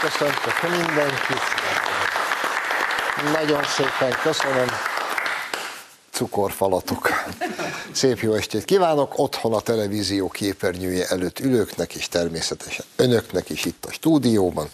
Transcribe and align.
Köszöntök 0.00 0.62
mindenkit. 0.62 1.42
Nagyon 3.32 3.62
szépen 3.64 4.18
köszönöm. 4.22 4.66
Cukorfalatok. 6.10 7.08
Szép 7.92 8.18
jó 8.18 8.34
estét 8.34 8.64
kívánok 8.64 9.18
otthon 9.18 9.54
a 9.54 9.60
televízió 9.60 10.28
képernyője 10.28 11.06
előtt 11.06 11.40
ülőknek, 11.40 11.94
és 11.94 12.08
természetesen 12.08 12.84
önöknek 12.96 13.50
is 13.50 13.64
itt 13.64 13.84
a 13.84 13.92
stúdióban. 13.92 14.68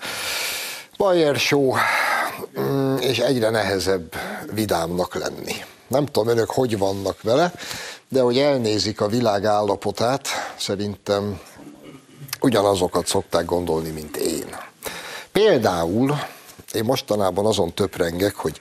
Bayer 0.96 1.36
Show, 1.36 1.74
mm, 2.60 2.96
és 2.96 3.18
egyre 3.18 3.50
nehezebb 3.50 4.14
vidámnak 4.52 5.14
lenni. 5.14 5.54
Nem 5.86 6.06
tudom, 6.06 6.28
önök 6.28 6.50
hogy 6.50 6.78
vannak 6.78 7.22
vele, 7.22 7.52
de 8.08 8.20
hogy 8.20 8.38
elnézik 8.38 9.00
a 9.00 9.08
világ 9.08 9.44
állapotát, 9.44 10.28
szerintem 10.58 11.40
ugyanazokat 12.40 13.06
szokták 13.06 13.44
gondolni, 13.44 13.90
mint 13.90 14.16
én. 14.16 14.72
Például 15.34 16.18
én 16.72 16.84
mostanában 16.84 17.46
azon 17.46 17.74
töprengek, 17.74 18.34
hogy 18.34 18.58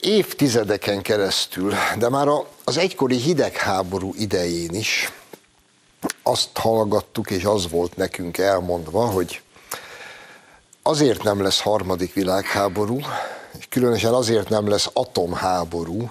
évtizedeken 0.00 1.02
keresztül, 1.02 1.72
de 1.98 2.08
már 2.08 2.28
az 2.64 2.76
egykori 2.76 3.16
hidegháború 3.16 4.12
idején 4.16 4.74
is 4.74 5.12
azt 6.22 6.58
hallgattuk, 6.58 7.30
és 7.30 7.44
az 7.44 7.70
volt 7.70 7.96
nekünk 7.96 8.38
elmondva, 8.38 9.06
hogy 9.06 9.42
azért 10.82 11.22
nem 11.22 11.42
lesz 11.42 11.60
harmadik 11.60 12.14
világháború, 12.14 13.00
és 13.58 13.66
különösen 13.68 14.12
azért 14.12 14.48
nem 14.48 14.68
lesz 14.68 14.90
atomháború, 14.92 16.10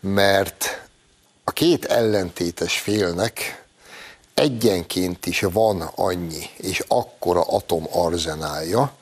mert 0.00 0.88
a 1.44 1.50
két 1.50 1.84
ellentétes 1.84 2.78
félnek 2.78 3.66
egyenként 4.38 5.26
is 5.26 5.40
van 5.40 5.90
annyi 5.94 6.50
és 6.56 6.84
akkora 6.88 7.40
atomarzenálja, 7.40 8.92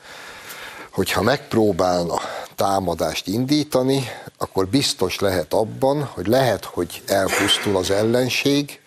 hogyha 0.91 1.23
megpróbálna 1.23 2.21
támadást 2.55 3.27
indítani, 3.27 4.09
akkor 4.39 4.67
biztos 4.67 5.19
lehet 5.19 5.53
abban, 5.53 6.05
hogy 6.05 6.27
lehet, 6.27 6.65
hogy 6.65 7.03
elpusztul 7.07 7.77
az 7.77 7.91
ellenség, 7.91 8.81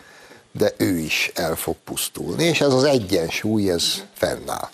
de 0.52 0.74
ő 0.78 0.98
is 0.98 1.32
el 1.36 1.56
fog 1.56 1.76
pusztulni, 1.84 2.44
és 2.44 2.62
ez 2.62 2.74
az 2.74 2.84
egyensúly, 2.84 3.70
ez 3.70 4.04
fennáll. 4.14 4.70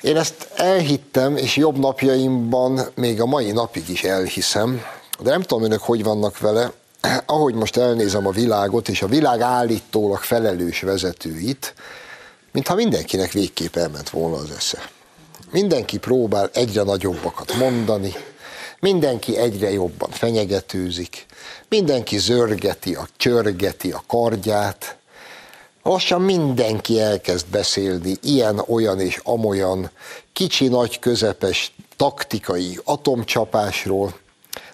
Én 0.00 0.16
ezt 0.16 0.48
elhittem, 0.54 1.36
és 1.36 1.56
jobb 1.56 1.78
napjaimban 1.78 2.80
még 2.94 3.20
a 3.20 3.26
mai 3.26 3.52
napig 3.52 3.88
is 3.88 4.04
elhiszem, 4.04 4.82
de 5.18 5.30
nem 5.30 5.42
tudom 5.42 5.64
önök, 5.64 5.80
hogy 5.80 6.02
vannak 6.02 6.38
vele, 6.38 6.72
ahogy 7.26 7.54
most 7.54 7.76
elnézem 7.76 8.26
a 8.26 8.30
világot, 8.30 8.88
és 8.88 9.02
a 9.02 9.06
világ 9.06 9.40
állítólag 9.40 10.18
felelős 10.18 10.80
vezetőit, 10.80 11.74
mintha 12.52 12.74
mindenkinek 12.74 13.32
végképp 13.32 13.76
elment 13.76 14.10
volna 14.10 14.36
az 14.36 14.50
esze. 14.56 14.90
Mindenki 15.50 15.98
próbál 15.98 16.50
egyre 16.52 16.82
nagyobbakat 16.82 17.54
mondani, 17.54 18.12
mindenki 18.80 19.36
egyre 19.36 19.70
jobban 19.70 20.10
fenyegetőzik, 20.10 21.26
mindenki 21.68 22.18
zörgeti, 22.18 22.94
a 22.94 23.08
csörgeti 23.16 23.92
a 23.92 24.02
kardját, 24.06 24.96
lassan 25.82 26.20
mindenki 26.22 27.00
elkezd 27.00 27.46
beszélni 27.46 28.16
ilyen, 28.22 28.62
olyan 28.66 29.00
és 29.00 29.20
amolyan 29.24 29.90
kicsi, 30.32 30.68
nagy, 30.68 30.98
közepes 30.98 31.74
taktikai 31.96 32.80
atomcsapásról, 32.84 34.14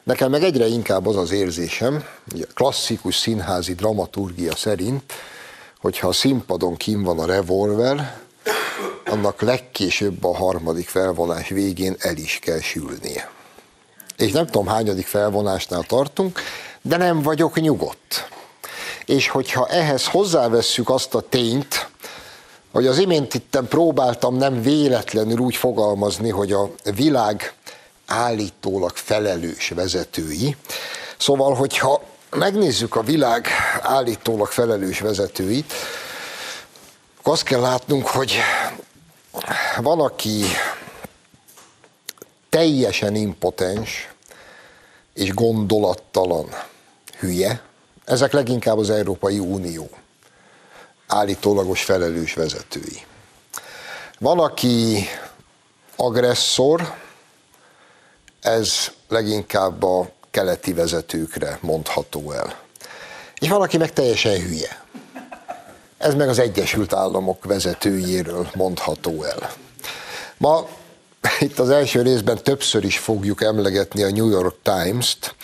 Nekem 0.02 0.30
meg 0.30 0.42
egyre 0.42 0.66
inkább 0.66 1.06
az 1.06 1.16
az 1.16 1.30
érzésem, 1.30 2.04
klasszikus 2.54 3.16
színházi 3.16 3.74
dramaturgia 3.74 4.56
szerint, 4.56 5.12
hogyha 5.80 6.08
a 6.08 6.12
színpadon 6.12 6.76
kim 6.76 7.02
van 7.02 7.18
a 7.18 7.26
revolver, 7.26 8.20
annak 9.06 9.40
legkésőbb 9.40 10.24
a 10.24 10.36
harmadik 10.36 10.88
felvonás 10.88 11.48
végén 11.48 11.96
el 11.98 12.16
is 12.16 12.38
kell 12.42 12.60
sülnie. 12.60 13.30
És 14.16 14.32
nem 14.32 14.46
tudom, 14.46 14.66
hányadik 14.66 15.06
felvonásnál 15.06 15.82
tartunk, 15.82 16.40
de 16.82 16.96
nem 16.96 17.22
vagyok 17.22 17.60
nyugodt. 17.60 18.28
És 19.06 19.28
hogyha 19.28 19.68
ehhez 19.68 20.06
hozzávesszük 20.06 20.90
azt 20.90 21.14
a 21.14 21.20
tényt, 21.20 21.88
hogy 22.72 22.86
az 22.86 22.98
imént 22.98 23.34
itten 23.34 23.68
próbáltam 23.68 24.36
nem 24.36 24.62
véletlenül 24.62 25.38
úgy 25.38 25.56
fogalmazni, 25.56 26.28
hogy 26.30 26.52
a 26.52 26.70
világ 26.94 27.54
állítólag 28.12 28.96
felelős 28.96 29.68
vezetői. 29.68 30.56
Szóval, 31.16 31.54
hogyha 31.54 32.02
megnézzük 32.30 32.96
a 32.96 33.02
világ 33.02 33.46
állítólag 33.80 34.46
felelős 34.46 35.00
vezetőit, 35.00 35.72
akkor 37.18 37.32
azt 37.32 37.42
kell 37.42 37.60
látnunk, 37.60 38.06
hogy 38.06 38.38
van, 39.76 40.00
aki 40.00 40.44
teljesen 42.48 43.14
impotens 43.14 44.08
és 45.14 45.34
gondolattalan 45.34 46.48
hülye, 47.18 47.62
ezek 48.04 48.32
leginkább 48.32 48.78
az 48.78 48.90
Európai 48.90 49.38
Unió 49.38 49.90
állítólagos 51.06 51.82
felelős 51.84 52.34
vezetői. 52.34 53.04
Van, 54.18 54.38
aki 54.38 55.06
agresszor, 55.96 56.94
ez 58.42 58.90
leginkább 59.08 59.82
a 59.82 60.10
keleti 60.30 60.72
vezetőkre 60.72 61.58
mondható 61.60 62.32
el. 62.32 62.54
És 63.38 63.48
valaki 63.48 63.76
meg 63.76 63.92
teljesen 63.92 64.40
hülye. 64.40 64.84
Ez 65.98 66.14
meg 66.14 66.28
az 66.28 66.38
Egyesült 66.38 66.92
Államok 66.92 67.44
vezetőjéről 67.44 68.48
mondható 68.54 69.22
el. 69.22 69.50
Ma 70.36 70.68
itt 71.40 71.58
az 71.58 71.70
első 71.70 72.02
részben 72.02 72.42
többször 72.42 72.84
is 72.84 72.98
fogjuk 72.98 73.42
emlegetni 73.42 74.02
a 74.02 74.10
New 74.10 74.28
York 74.28 74.56
Times-t. 74.62 75.34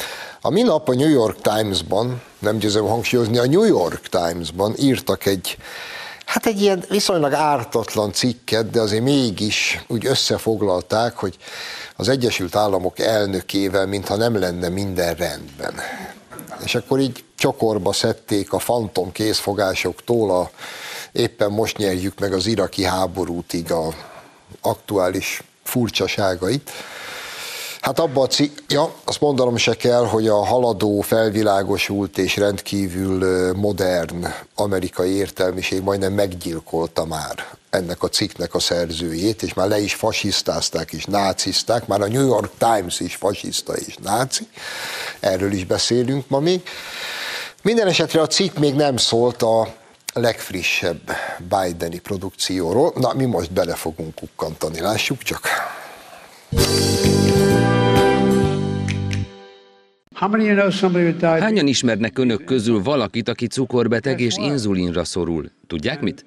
A 0.40 0.50
minap 0.50 0.88
a 0.88 0.94
New 0.94 1.08
York 1.08 1.40
Times-ban, 1.40 2.22
nem 2.38 2.58
győzöm 2.58 2.86
hangsúlyozni, 2.86 3.38
a 3.38 3.46
New 3.46 3.64
York 3.64 4.08
Times-ban 4.08 4.74
írtak 4.78 5.26
egy, 5.26 5.56
hát 6.28 6.46
egy 6.46 6.60
ilyen 6.60 6.84
viszonylag 6.88 7.32
ártatlan 7.32 8.12
cikket, 8.12 8.70
de 8.70 8.80
azért 8.80 9.02
mégis 9.02 9.84
úgy 9.86 10.06
összefoglalták, 10.06 11.16
hogy 11.16 11.36
az 11.96 12.08
Egyesült 12.08 12.56
Államok 12.56 12.98
elnökével, 12.98 13.86
mintha 13.86 14.16
nem 14.16 14.38
lenne 14.38 14.68
minden 14.68 15.14
rendben. 15.14 15.74
És 16.64 16.74
akkor 16.74 17.00
így 17.00 17.24
csokorba 17.36 17.92
szedték 17.92 18.52
a 18.52 18.58
fantom 18.58 19.12
készfogásoktól 19.12 20.30
a 20.30 20.50
éppen 21.12 21.50
most 21.50 21.76
nyerjük 21.76 22.18
meg 22.18 22.32
az 22.32 22.46
iraki 22.46 22.84
háborútig 22.84 23.72
a 23.72 23.94
aktuális 24.60 25.42
furcsaságait. 25.62 26.70
Hát 27.80 27.98
abba 27.98 28.22
a 28.22 28.26
cikk, 28.26 28.58
ja, 28.68 28.94
azt 29.04 29.20
mondanom 29.20 29.56
se 29.56 29.74
kell, 29.74 30.06
hogy 30.06 30.28
a 30.28 30.44
haladó, 30.44 31.00
felvilágosult 31.00 32.18
és 32.18 32.36
rendkívül 32.36 33.52
modern 33.56 34.26
amerikai 34.54 35.10
értelmiség 35.10 35.82
majdnem 35.82 36.12
meggyilkolta 36.12 37.04
már 37.04 37.56
ennek 37.70 38.02
a 38.02 38.08
cikknek 38.08 38.54
a 38.54 38.58
szerzőjét, 38.58 39.42
és 39.42 39.54
már 39.54 39.68
le 39.68 39.78
is 39.78 39.94
fasisztázták 39.94 40.92
és 40.92 41.04
nácizták, 41.04 41.86
már 41.86 42.00
a 42.00 42.08
New 42.08 42.26
York 42.26 42.50
Times 42.58 43.00
is 43.00 43.14
fasiszta 43.14 43.76
és 43.76 43.96
náci, 44.02 44.48
erről 45.20 45.52
is 45.52 45.64
beszélünk 45.64 46.28
ma 46.28 46.38
még. 46.38 46.62
Minden 47.62 47.86
esetre 47.86 48.20
a 48.20 48.26
cikk 48.26 48.56
még 48.56 48.74
nem 48.74 48.96
szólt 48.96 49.42
a 49.42 49.74
legfrissebb 50.12 51.10
Bideni 51.38 51.98
produkcióról, 51.98 52.92
na 52.96 53.12
mi 53.12 53.24
most 53.24 53.52
bele 53.52 53.74
fogunk 53.74 54.14
kukkantani, 54.14 54.80
lássuk 54.80 55.22
csak. 55.22 55.48
Hányan 61.20 61.66
ismernek 61.66 62.18
önök 62.18 62.44
közül 62.44 62.82
valakit, 62.82 63.28
aki 63.28 63.46
cukorbeteg 63.46 64.20
és 64.20 64.34
inzulinra 64.36 65.04
szorul? 65.04 65.50
Tudják 65.66 66.00
mit? 66.00 66.24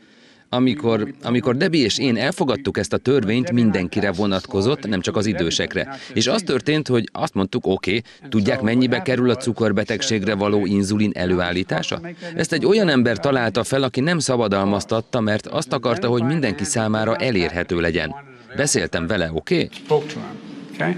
Amikor, 0.49 1.13
amikor 1.23 1.57
Debi 1.57 1.77
és 1.77 1.97
én 1.97 2.17
elfogadtuk 2.17 2.77
ezt 2.77 2.93
a 2.93 2.97
törvényt, 2.97 3.51
mindenkire 3.51 4.11
vonatkozott, 4.11 4.87
nem 4.87 5.01
csak 5.01 5.15
az 5.15 5.25
idősekre. 5.25 5.97
És 6.13 6.27
az 6.27 6.41
történt, 6.41 6.87
hogy 6.87 7.09
azt 7.11 7.33
mondtuk, 7.33 7.65
oké, 7.65 7.89
okay, 7.89 8.29
tudják 8.29 8.61
mennyibe 8.61 9.01
kerül 9.01 9.29
a 9.29 9.35
cukorbetegségre 9.35 10.35
való 10.35 10.65
inzulin 10.65 11.11
előállítása? 11.13 12.01
Ezt 12.35 12.53
egy 12.53 12.65
olyan 12.65 12.89
ember 12.89 13.17
találta 13.17 13.63
fel, 13.63 13.83
aki 13.83 13.99
nem 13.99 14.19
szabadalmaztatta, 14.19 15.19
mert 15.19 15.47
azt 15.47 15.73
akarta, 15.73 16.07
hogy 16.07 16.23
mindenki 16.23 16.63
számára 16.63 17.15
elérhető 17.15 17.79
legyen. 17.79 18.15
Beszéltem 18.55 19.07
vele, 19.07 19.29
oké? 19.33 19.69
Okay? 19.87 20.95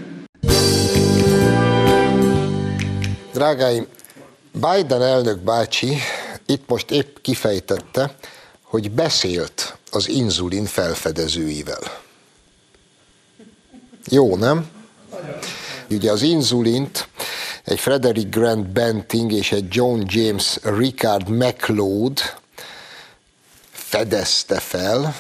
Drágáim, 3.33 3.87
Biden 4.51 5.01
elnök 5.01 5.39
bácsi 5.39 5.97
itt 6.45 6.67
most 6.67 6.91
épp 6.91 7.17
kifejtette, 7.21 8.15
hogy 8.61 8.91
beszélt 8.91 9.77
az 9.91 10.07
inzulin 10.07 10.65
felfedezőivel. 10.65 12.01
Jó, 14.07 14.35
nem? 14.35 14.69
Ugye 15.89 16.11
az 16.11 16.21
inzulint 16.21 17.07
egy 17.63 17.79
Frederick 17.79 18.29
Grant 18.29 18.67
Benting 18.67 19.31
és 19.31 19.51
egy 19.51 19.65
John 19.69 20.01
James 20.05 20.57
Ricard 20.61 21.29
McLeod 21.29 22.19
fedezte 23.71 24.59
fel, 24.59 25.15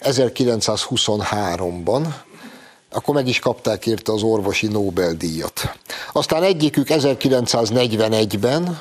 1923-ban, 0.00 2.14
akkor 2.92 3.14
meg 3.14 3.28
is 3.28 3.38
kapták 3.38 3.86
érte 3.86 4.12
az 4.12 4.22
orvosi 4.22 4.66
Nobel-díjat. 4.66 5.76
Aztán 6.12 6.42
egyikük 6.42 6.86
1941-ben, 6.90 8.80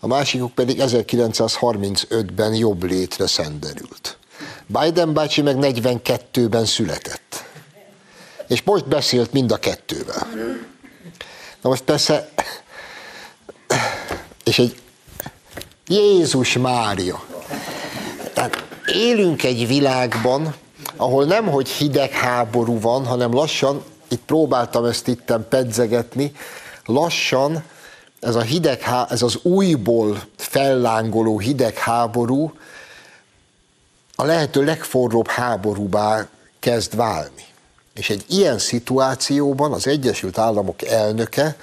a 0.00 0.06
másikuk 0.06 0.52
pedig 0.52 0.76
1935-ben 0.80 2.54
jobb 2.54 2.82
létre 2.82 3.26
szenderült. 3.26 4.18
Biden 4.66 5.12
bácsi 5.12 5.42
meg 5.42 5.56
42-ben 5.60 6.64
született. 6.64 7.44
És 8.48 8.62
most 8.62 8.88
beszélt 8.88 9.32
mind 9.32 9.52
a 9.52 9.56
kettővel. 9.56 10.26
Na 11.60 11.68
most 11.68 11.82
persze, 11.82 12.28
és 14.44 14.58
egy 14.58 14.76
Jézus 15.86 16.58
Mária. 16.58 17.24
Tehát 18.32 18.64
élünk 18.86 19.42
egy 19.42 19.66
világban, 19.66 20.54
ahol 20.96 21.24
nem, 21.24 21.46
hogy 21.46 21.68
hidegháború 21.68 22.80
van, 22.80 23.06
hanem 23.06 23.32
lassan, 23.32 23.84
itt 24.08 24.24
próbáltam 24.24 24.84
ezt 24.84 25.08
itten 25.08 25.46
pedzegetni, 25.48 26.32
lassan 26.84 27.64
ez, 28.20 28.34
a 28.34 28.40
hideg, 28.40 28.82
ez 29.08 29.22
az 29.22 29.38
újból 29.42 30.22
fellángoló 30.36 31.38
hidegháború 31.38 32.52
a 34.16 34.24
lehető 34.24 34.64
legforróbb 34.64 35.28
háborúbá 35.28 36.28
kezd 36.58 36.96
válni. 36.96 37.44
És 37.94 38.10
egy 38.10 38.24
ilyen 38.28 38.58
szituációban 38.58 39.72
az 39.72 39.86
Egyesült 39.86 40.38
Államok 40.38 40.82
elnöke 40.82 41.56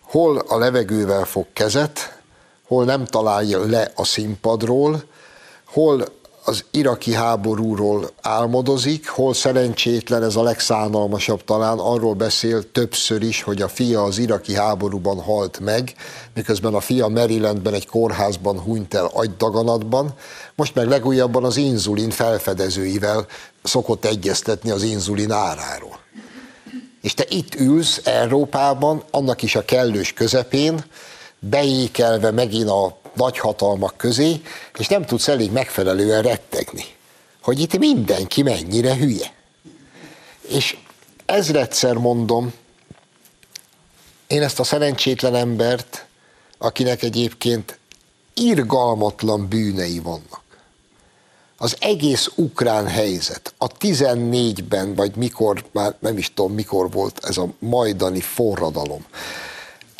hol 0.00 0.38
a 0.38 0.58
levegővel 0.58 1.24
fog 1.24 1.46
kezet, 1.52 2.18
hol 2.66 2.84
nem 2.84 3.04
találja 3.04 3.64
le 3.64 3.90
a 3.94 4.04
színpadról, 4.04 5.02
hol 5.64 6.04
az 6.44 6.64
iraki 6.70 7.14
háborúról 7.14 8.10
álmodozik, 8.20 9.08
hol 9.08 9.34
szerencsétlen, 9.34 10.22
ez 10.22 10.36
a 10.36 10.42
legszánalmasabb 10.42 11.44
talán, 11.44 11.78
arról 11.78 12.14
beszél 12.14 12.72
többször 12.72 13.22
is, 13.22 13.42
hogy 13.42 13.62
a 13.62 13.68
fia 13.68 14.02
az 14.02 14.18
iraki 14.18 14.54
háborúban 14.54 15.20
halt 15.20 15.60
meg, 15.60 15.94
miközben 16.34 16.74
a 16.74 16.80
fia 16.80 17.08
Marylandben 17.08 17.74
egy 17.74 17.86
kórházban 17.86 18.60
hunyt 18.60 18.94
el 18.94 19.10
agydaganatban, 19.12 20.14
most 20.54 20.74
meg 20.74 20.88
legújabban 20.88 21.44
az 21.44 21.56
inzulin 21.56 22.10
felfedezőivel 22.10 23.26
szokott 23.62 24.04
egyeztetni 24.04 24.70
az 24.70 24.82
inzulin 24.82 25.30
áráról. 25.30 25.98
És 27.00 27.14
te 27.14 27.24
itt 27.28 27.54
ülsz 27.54 28.00
Európában, 28.04 29.02
annak 29.10 29.42
is 29.42 29.54
a 29.54 29.64
kellős 29.64 30.12
közepén, 30.12 30.84
beékelve 31.38 32.30
megint 32.30 32.68
a 32.68 33.00
nagyhatalmak 33.14 33.96
közé, 33.96 34.40
és 34.78 34.86
nem 34.88 35.04
tudsz 35.04 35.28
elég 35.28 35.50
megfelelően 35.50 36.22
rettegni, 36.22 36.84
hogy 37.42 37.60
itt 37.60 37.78
mindenki 37.78 38.42
mennyire 38.42 38.96
hülye. 38.96 39.32
És 40.48 40.76
ezredszer 41.26 41.94
mondom, 41.94 42.52
én 44.26 44.42
ezt 44.42 44.60
a 44.60 44.64
szerencsétlen 44.64 45.34
embert, 45.34 46.06
akinek 46.58 47.02
egyébként 47.02 47.78
irgalmatlan 48.34 49.48
bűnei 49.48 49.98
vannak. 49.98 50.40
Az 51.56 51.76
egész 51.80 52.30
ukrán 52.34 52.86
helyzet, 52.86 53.54
a 53.58 53.66
14-ben, 53.66 54.94
vagy 54.94 55.16
mikor, 55.16 55.64
már 55.72 55.94
nem 55.98 56.18
is 56.18 56.32
tudom 56.34 56.52
mikor 56.52 56.90
volt 56.90 57.24
ez 57.24 57.36
a 57.36 57.48
majdani 57.58 58.20
forradalom, 58.20 59.04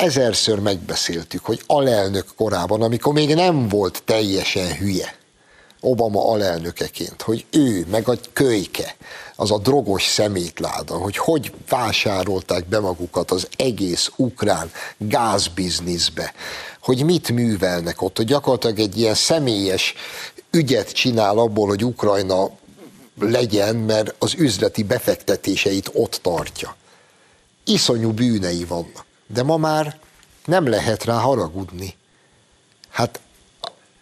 ezerszer 0.02 0.58
megbeszéltük, 0.58 1.44
hogy 1.44 1.62
alelnök 1.66 2.26
korában, 2.36 2.82
amikor 2.82 3.12
még 3.12 3.34
nem 3.34 3.68
volt 3.68 4.02
teljesen 4.04 4.76
hülye, 4.76 5.14
Obama 5.80 6.30
alelnökeként, 6.30 7.22
hogy 7.22 7.44
ő, 7.50 7.86
meg 7.90 8.08
a 8.08 8.14
kölyke, 8.32 8.96
az 9.36 9.50
a 9.50 9.58
drogos 9.58 10.04
szemétláda, 10.06 10.94
hogy 10.94 11.16
hogy 11.16 11.52
vásárolták 11.68 12.68
be 12.68 12.80
magukat 12.80 13.30
az 13.30 13.48
egész 13.56 14.10
ukrán 14.16 14.70
gázbizniszbe, 14.98 16.32
hogy 16.80 17.04
mit 17.04 17.30
művelnek 17.30 18.02
ott, 18.02 18.16
hogy 18.16 18.26
gyakorlatilag 18.26 18.78
egy 18.78 18.98
ilyen 18.98 19.14
személyes 19.14 19.94
ügyet 20.50 20.92
csinál 20.92 21.38
abból, 21.38 21.68
hogy 21.68 21.84
Ukrajna 21.84 22.50
legyen, 23.20 23.76
mert 23.76 24.14
az 24.18 24.34
üzleti 24.38 24.82
befektetéseit 24.82 25.90
ott 25.92 26.18
tartja. 26.22 26.76
Iszonyú 27.64 28.12
bűnei 28.12 28.64
vannak. 28.64 29.10
De 29.32 29.42
ma 29.42 29.56
már 29.56 29.98
nem 30.44 30.68
lehet 30.68 31.04
rá 31.04 31.18
haragudni. 31.18 31.94
Hát 32.88 33.20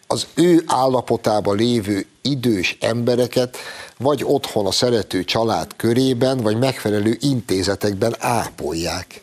az 0.07 0.27
ő 0.33 0.63
állapotában 0.65 1.57
lévő 1.57 2.05
idős 2.21 2.77
embereket 2.79 3.57
vagy 3.97 4.23
otthon 4.23 4.65
a 4.65 4.71
szerető 4.71 5.23
család 5.23 5.75
körében, 5.75 6.37
vagy 6.37 6.57
megfelelő 6.57 7.17
intézetekben 7.19 8.15
ápolják. 8.19 9.21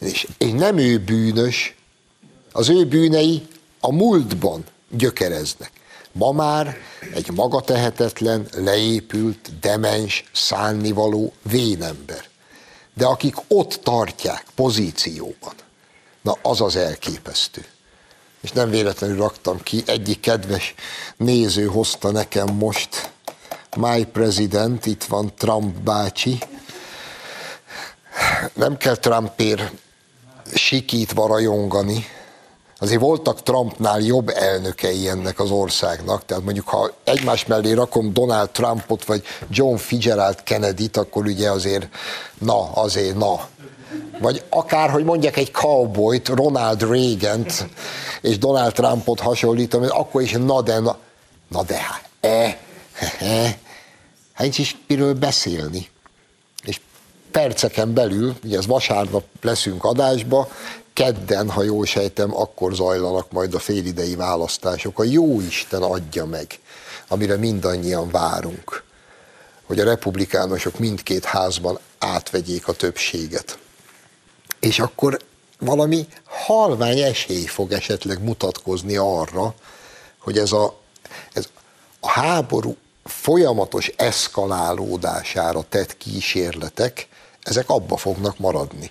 És, 0.00 0.28
és 0.38 0.50
nem 0.50 0.78
ő 0.78 0.98
bűnös, 0.98 1.76
az 2.52 2.68
ő 2.68 2.86
bűnei 2.86 3.46
a 3.80 3.92
múltban 3.92 4.64
gyökereznek. 4.90 5.70
Ma 6.12 6.32
már 6.32 6.76
egy 7.14 7.30
magatehetetlen, 7.30 8.46
leépült, 8.56 9.58
demens, 9.60 10.24
szánnivaló 10.32 11.32
vénember 11.42 12.30
de 12.94 13.06
akik 13.06 13.36
ott 13.48 13.80
tartják 13.82 14.44
pozícióban, 14.54 15.54
na 16.22 16.36
az 16.42 16.60
az 16.60 16.76
elképesztő. 16.76 17.64
És 18.40 18.52
nem 18.52 18.70
véletlenül 18.70 19.16
raktam 19.16 19.62
ki, 19.62 19.82
egyik 19.86 20.20
kedves 20.20 20.74
néző 21.16 21.66
hozta 21.66 22.10
nekem 22.10 22.54
most, 22.54 23.10
My 23.76 24.04
President, 24.04 24.86
itt 24.86 25.04
van 25.04 25.34
Trump 25.34 25.74
bácsi. 25.76 26.38
Nem 28.52 28.76
kell 28.76 28.96
Trumpért 28.96 29.72
sikítva 30.54 31.26
rajongani, 31.26 32.06
azért 32.82 33.00
voltak 33.00 33.42
Trumpnál 33.42 34.00
jobb 34.00 34.28
elnökei 34.28 35.08
ennek 35.08 35.40
az 35.40 35.50
országnak, 35.50 36.24
tehát 36.26 36.44
mondjuk 36.44 36.68
ha 36.68 36.90
egymás 37.04 37.46
mellé 37.46 37.72
rakom 37.72 38.12
Donald 38.12 38.50
Trumpot 38.50 39.04
vagy 39.04 39.22
John 39.50 39.76
Fitzgerald 39.76 40.42
Kennedy-t, 40.42 40.96
akkor 40.96 41.26
ugye 41.26 41.50
azért 41.50 41.88
na, 42.38 42.72
azért 42.72 43.16
na. 43.16 43.48
Vagy 44.18 44.42
akár, 44.48 44.90
hogy 44.90 45.04
mondjak 45.04 45.36
egy 45.36 45.50
cowboyt, 45.50 46.28
Ronald 46.28 46.82
reagan 46.82 47.46
és 48.20 48.38
Donald 48.38 48.72
Trumpot 48.72 49.20
hasonlítom, 49.20 49.84
akkor 49.88 50.22
is 50.22 50.32
na 50.32 50.62
de, 50.62 50.78
na, 50.78 50.96
na 51.48 51.62
de 51.62 51.76
hát, 51.76 52.08
e, 52.20 52.58
e, 53.20 53.58
hát 54.32 54.58
is 54.58 54.76
miről 54.86 55.14
beszélni. 55.14 55.88
És 56.64 56.80
perceken 57.30 57.94
belül, 57.94 58.34
ugye 58.44 58.56
ez 58.56 58.66
vasárnap 58.66 59.24
leszünk 59.40 59.84
adásba, 59.84 60.48
kedden, 60.92 61.50
ha 61.50 61.62
jól 61.62 61.86
sejtem, 61.86 62.36
akkor 62.36 62.74
zajlanak 62.74 63.32
majd 63.32 63.54
a 63.54 63.58
félidei 63.58 64.14
választások. 64.14 64.98
A 64.98 65.04
jó 65.04 65.40
Isten 65.40 65.82
adja 65.82 66.24
meg, 66.24 66.58
amire 67.08 67.36
mindannyian 67.36 68.10
várunk, 68.10 68.84
hogy 69.66 69.80
a 69.80 69.84
republikánusok 69.84 70.78
mindkét 70.78 71.24
házban 71.24 71.78
átvegyék 71.98 72.68
a 72.68 72.72
többséget. 72.72 73.58
És 74.60 74.78
akkor 74.78 75.18
valami 75.58 76.06
halvány 76.24 76.98
esély 76.98 77.46
fog 77.46 77.72
esetleg 77.72 78.22
mutatkozni 78.22 78.96
arra, 78.96 79.54
hogy 80.18 80.38
ez 80.38 80.52
a, 80.52 80.80
ez 81.32 81.48
a 82.00 82.10
háború 82.10 82.76
folyamatos 83.04 83.92
eszkalálódására 83.96 85.62
tett 85.68 85.96
kísérletek, 85.96 87.08
ezek 87.42 87.68
abba 87.68 87.96
fognak 87.96 88.38
maradni 88.38 88.90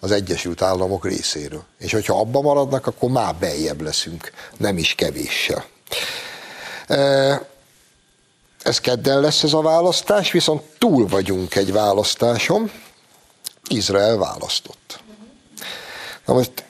az 0.00 0.10
Egyesült 0.10 0.62
Államok 0.62 1.04
részéről. 1.04 1.64
És 1.78 1.92
hogyha 1.92 2.20
abba 2.20 2.40
maradnak, 2.40 2.86
akkor 2.86 3.10
már 3.10 3.34
beljebb 3.34 3.80
leszünk, 3.80 4.32
nem 4.56 4.78
is 4.78 4.94
kevéssel. 4.94 5.64
Ez 8.62 8.80
kedden 8.80 9.20
lesz 9.20 9.42
ez 9.42 9.52
a 9.52 9.62
választás, 9.62 10.32
viszont 10.32 10.62
túl 10.78 11.06
vagyunk 11.06 11.54
egy 11.54 11.72
választáson. 11.72 12.70
Izrael 13.68 14.16
választott. 14.16 15.00
Na 16.24 16.34
most, 16.34 16.64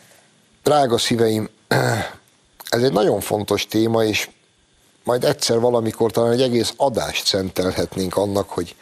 drága 0.63 0.99
szíveim, 0.99 1.49
ez 2.69 2.83
egy 2.83 2.93
nagyon 2.93 3.21
fontos 3.21 3.67
téma, 3.67 4.05
és 4.05 4.29
majd 5.05 5.25
egyszer 5.25 5.59
valamikor 5.59 6.11
talán 6.11 6.33
egy 6.33 6.43
egész 6.43 6.73
adást 6.77 7.27
szentelhetnénk 7.27 8.17
annak, 8.17 8.51
hogy 8.51 8.77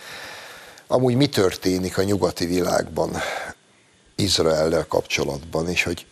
amúgy 0.87 1.15
mi 1.15 1.29
történik 1.29 1.99
a 1.99 2.03
nyugati 2.03 2.47
világban 2.47 3.17
Izraellel 4.17 4.87
kapcsolatban, 4.87 5.69
és 5.69 5.83
hogy, 5.83 6.07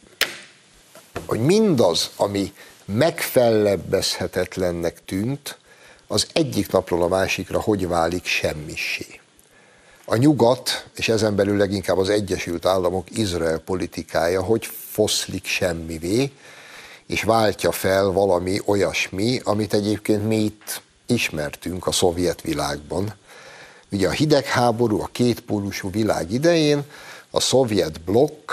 hogy 1.26 1.40
mindaz, 1.40 2.10
ami 2.16 2.52
megfellebbezhetetlennek 2.84 5.04
tűnt, 5.04 5.58
az 6.06 6.26
egyik 6.32 6.72
napról 6.72 7.02
a 7.02 7.08
másikra 7.08 7.60
hogy 7.60 7.88
válik 7.88 8.24
semmisé. 8.24 9.20
A 10.04 10.16
nyugat, 10.16 10.86
és 10.96 11.08
ezen 11.08 11.36
belül 11.36 11.56
leginkább 11.56 11.98
az 11.98 12.08
Egyesült 12.08 12.66
Államok 12.66 13.10
Izrael 13.10 13.58
politikája, 13.58 14.42
hogy 14.42 14.68
foszlik 14.90 15.44
semmivé, 15.44 16.32
és 17.06 17.22
váltja 17.22 17.72
fel 17.72 18.04
valami 18.04 18.60
olyasmi, 18.64 19.40
amit 19.44 19.74
egyébként 19.74 20.26
mi 20.26 20.36
itt 20.36 20.82
ismertünk 21.06 21.86
a 21.86 21.92
szovjet 21.92 22.40
világban. 22.40 23.14
Ugye 23.90 24.08
a 24.08 24.10
hidegháború, 24.10 25.00
a 25.00 25.08
kétpólusú 25.12 25.90
világ 25.90 26.32
idején 26.32 26.84
a 27.34 27.40
szovjet 27.40 28.00
blokk 28.00 28.52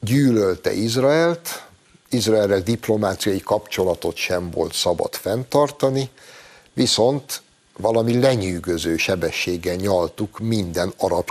gyűlölte 0.00 0.72
Izraelt, 0.72 1.66
Izraelrel 2.08 2.60
diplomáciai 2.60 3.40
kapcsolatot 3.40 4.16
sem 4.16 4.50
volt 4.50 4.72
szabad 4.72 5.14
fenntartani, 5.14 6.10
viszont 6.72 7.42
valami 7.76 8.20
lenyűgöző 8.20 8.96
sebességgel 8.96 9.74
nyaltuk 9.74 10.38
minden 10.38 10.92
arab 10.96 11.28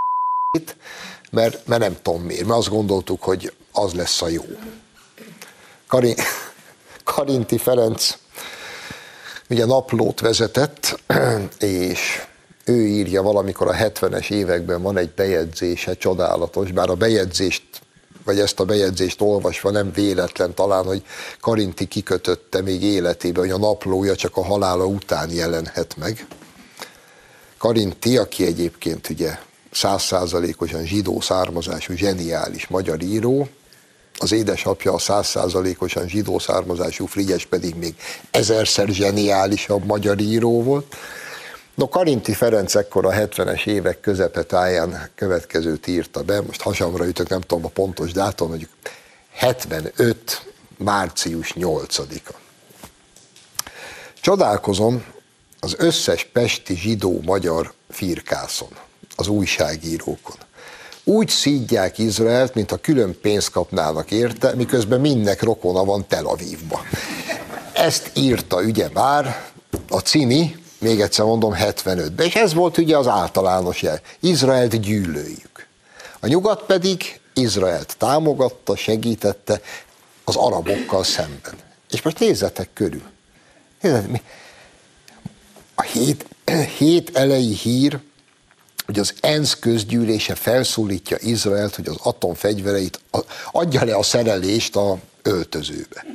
mert, 1.32 1.68
mert 1.68 1.82
nem 1.82 1.98
tudom 2.02 2.22
miért, 2.22 2.46
mert 2.46 2.60
azt 2.60 2.70
gondoltuk, 2.70 3.24
hogy 3.24 3.54
az 3.72 3.94
lesz 3.94 4.22
a 4.22 4.28
jó. 4.28 4.46
Karin, 5.88 6.16
Karinti 7.04 7.58
Ferenc 7.58 8.18
ugye 9.50 9.66
naplót 9.66 10.20
vezetett, 10.20 11.00
és 11.60 12.29
ő 12.70 12.86
írja 12.88 13.22
valamikor 13.22 13.68
a 13.68 13.74
70-es 13.74 14.32
években 14.32 14.82
van 14.82 14.98
egy 14.98 15.10
bejegyzése, 15.10 15.94
csodálatos, 15.94 16.72
bár 16.72 16.90
a 16.90 16.96
bejegyzést, 16.96 17.64
vagy 18.24 18.40
ezt 18.40 18.60
a 18.60 18.66
bejegyzést 18.66 19.22
olvasva 19.22 19.72
nem 19.72 19.92
véletlen 19.92 20.54
talán, 20.54 20.84
hogy 20.84 21.04
Karinti 21.40 21.86
kikötötte 21.86 22.62
még 22.62 22.84
életébe, 22.84 23.40
hogy 23.40 23.50
a 23.50 23.58
naplója 23.58 24.16
csak 24.16 24.38
a 24.38 24.44
halála 24.44 24.86
után 24.86 25.30
jelenhet 25.32 25.96
meg. 25.98 26.28
Karinti, 27.58 28.18
aki 28.18 28.46
egyébként 28.46 29.10
ugye 29.10 29.38
százszázalékosan 29.72 30.86
zsidó 30.86 31.20
származású, 31.20 31.94
zseniális 31.94 32.68
magyar 32.68 33.02
író, 33.02 33.48
az 34.18 34.32
édesapja 34.32 34.94
a 34.94 35.00
százszázalékosan 35.00 36.08
zsidó 36.08 36.40
származású 36.40 37.06
Frigyes 37.06 37.46
pedig 37.46 37.76
még 37.76 37.96
ezerszer 38.32 38.88
zseniálisabb 38.88 39.86
magyar 39.86 40.20
író 40.20 40.64
volt. 40.64 40.96
No, 41.80 41.88
Karinti 41.88 42.34
Ferenc 42.34 42.76
ekkor 42.76 43.06
a 43.06 43.10
70-es 43.10 43.66
évek 43.66 44.00
közepetáján 44.00 45.10
következőt 45.16 45.88
írta 45.88 46.24
be, 46.24 46.42
most 46.42 46.62
hasamra 46.62 47.08
ütök, 47.08 47.30
nem 47.30 47.42
tudom 47.42 47.66
a 47.66 47.68
pontos 47.68 48.12
dátum, 48.12 48.48
mondjuk 48.48 48.70
75. 49.32 50.54
március 50.78 51.54
8-a. 51.56 52.36
Csodálkozom 54.22 55.06
az 55.60 55.76
összes 55.78 56.26
pesti 56.26 56.76
zsidó-magyar 56.76 57.74
firkászon, 57.90 58.72
az 59.16 59.28
újságírókon 59.28 60.38
úgy 61.04 61.30
szídják 61.30 61.98
Izraelt, 61.98 62.54
mint 62.54 62.72
a 62.72 62.78
külön 62.78 63.18
pénzt 63.22 63.52
kapnának 63.52 64.12
érte, 64.12 64.56
miközben 64.56 65.00
mindnek 65.00 65.42
rokona 65.42 65.86
van 65.86 66.08
Tel 66.08 66.26
Avivba. 66.26 66.82
Ezt 67.74 68.12
írta 68.14 68.62
ugye 68.62 68.90
már 68.94 69.52
a 69.90 70.00
Cini, 70.00 70.59
még 70.80 71.02
egyszer 71.02 71.26
mondom, 71.26 71.54
75-ben, 71.58 72.26
és 72.26 72.36
ez 72.36 72.54
volt 72.54 72.78
ugye 72.78 72.98
az 72.98 73.08
általános 73.08 73.82
jel. 73.82 74.02
Izraelt 74.20 74.80
gyűlöljük. 74.80 75.68
A 76.20 76.28
nyugat 76.28 76.64
pedig 76.64 77.20
Izraelt 77.34 77.96
támogatta, 77.98 78.76
segítette 78.76 79.62
az 80.24 80.36
arabokkal 80.36 81.04
szemben. 81.04 81.54
És 81.90 82.02
most 82.02 82.20
nézzetek 82.20 82.70
körül. 82.74 83.04
Nézzetek, 83.82 84.22
a 85.76 85.82
hét, 85.82 86.26
hét 86.78 87.18
elejé 87.18 87.54
hír 87.54 88.00
hogy 88.90 89.00
az 89.00 89.14
ENSZ 89.22 89.60
közgyűlése 89.60 90.36
felszólítja 90.36 91.18
Izraelt, 91.20 91.76
hogy 91.76 91.88
az 91.88 91.96
atomfegyvereit 92.04 93.00
adja 93.52 93.84
le 93.84 93.96
a 93.96 94.04
szerelést 94.04 94.76
a 94.76 94.98
öltözőbe. 95.22 96.06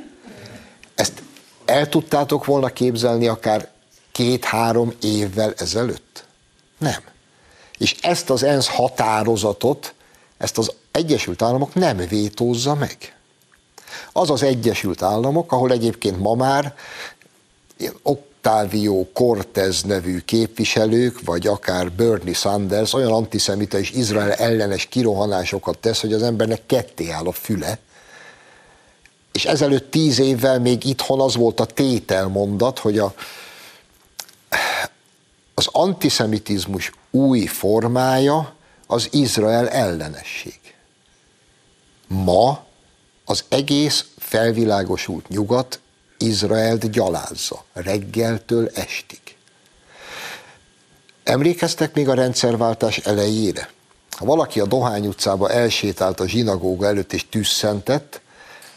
Ezt 0.95 1.21
el 1.65 1.89
tudtátok 1.89 2.45
volna 2.45 2.67
képzelni 2.67 3.27
akár 3.27 3.69
két-három 4.15 4.93
évvel 5.01 5.53
ezelőtt? 5.57 6.25
Nem. 6.77 7.03
És 7.77 7.95
ezt 8.01 8.29
az 8.29 8.43
ENSZ 8.43 8.67
határozatot, 8.67 9.93
ezt 10.37 10.57
az 10.57 10.71
Egyesült 10.91 11.41
Államok 11.41 11.73
nem 11.73 11.97
vétózza 11.97 12.75
meg. 12.75 13.15
Az 14.11 14.29
az 14.29 14.43
Egyesült 14.43 15.01
Államok, 15.01 15.51
ahol 15.51 15.71
egyébként 15.71 16.19
ma 16.19 16.33
már 16.33 16.75
Octavio 18.01 19.05
Cortez 19.13 19.83
nevű 19.83 20.19
képviselők, 20.19 21.19
vagy 21.25 21.47
akár 21.47 21.91
Bernie 21.91 22.33
Sanders 22.33 22.93
olyan 22.93 23.11
antiszemita 23.11 23.77
és 23.77 23.91
Izrael 23.91 24.33
ellenes 24.33 24.85
kirohanásokat 24.85 25.77
tesz, 25.77 26.01
hogy 26.01 26.13
az 26.13 26.23
embernek 26.23 26.65
ketté 26.65 27.09
áll 27.09 27.25
a 27.25 27.31
füle. 27.31 27.79
És 29.31 29.45
ezelőtt 29.45 29.91
tíz 29.91 30.19
évvel 30.19 30.59
még 30.59 30.85
itthon 30.85 31.21
az 31.21 31.35
volt 31.35 31.59
a 31.59 31.65
tételmondat, 31.65 32.79
hogy 32.79 32.99
a, 32.99 33.13
az 35.55 35.67
antiszemitizmus 35.71 36.91
új 37.11 37.45
formája 37.45 38.53
az 38.87 39.07
Izrael 39.11 39.69
ellenesség. 39.69 40.59
Ma 42.07 42.65
az 43.25 43.43
egész 43.49 44.05
felvilágosult 44.17 45.27
nyugat 45.27 45.79
Izraelt 46.17 46.91
gyalázza 46.91 47.63
reggeltől 47.73 48.69
estig. 48.73 49.19
Emlékeztek 51.23 51.93
még 51.93 52.09
a 52.09 52.13
rendszerváltás 52.13 52.97
elejére? 52.97 53.69
Ha 54.09 54.25
valaki 54.25 54.59
a 54.59 54.65
Dohány 54.65 55.07
utcába 55.07 55.49
elsétált 55.49 56.19
a 56.19 56.27
zsinagóga 56.27 56.85
előtt 56.85 57.13
és 57.13 57.29
tüsszentett, 57.29 58.21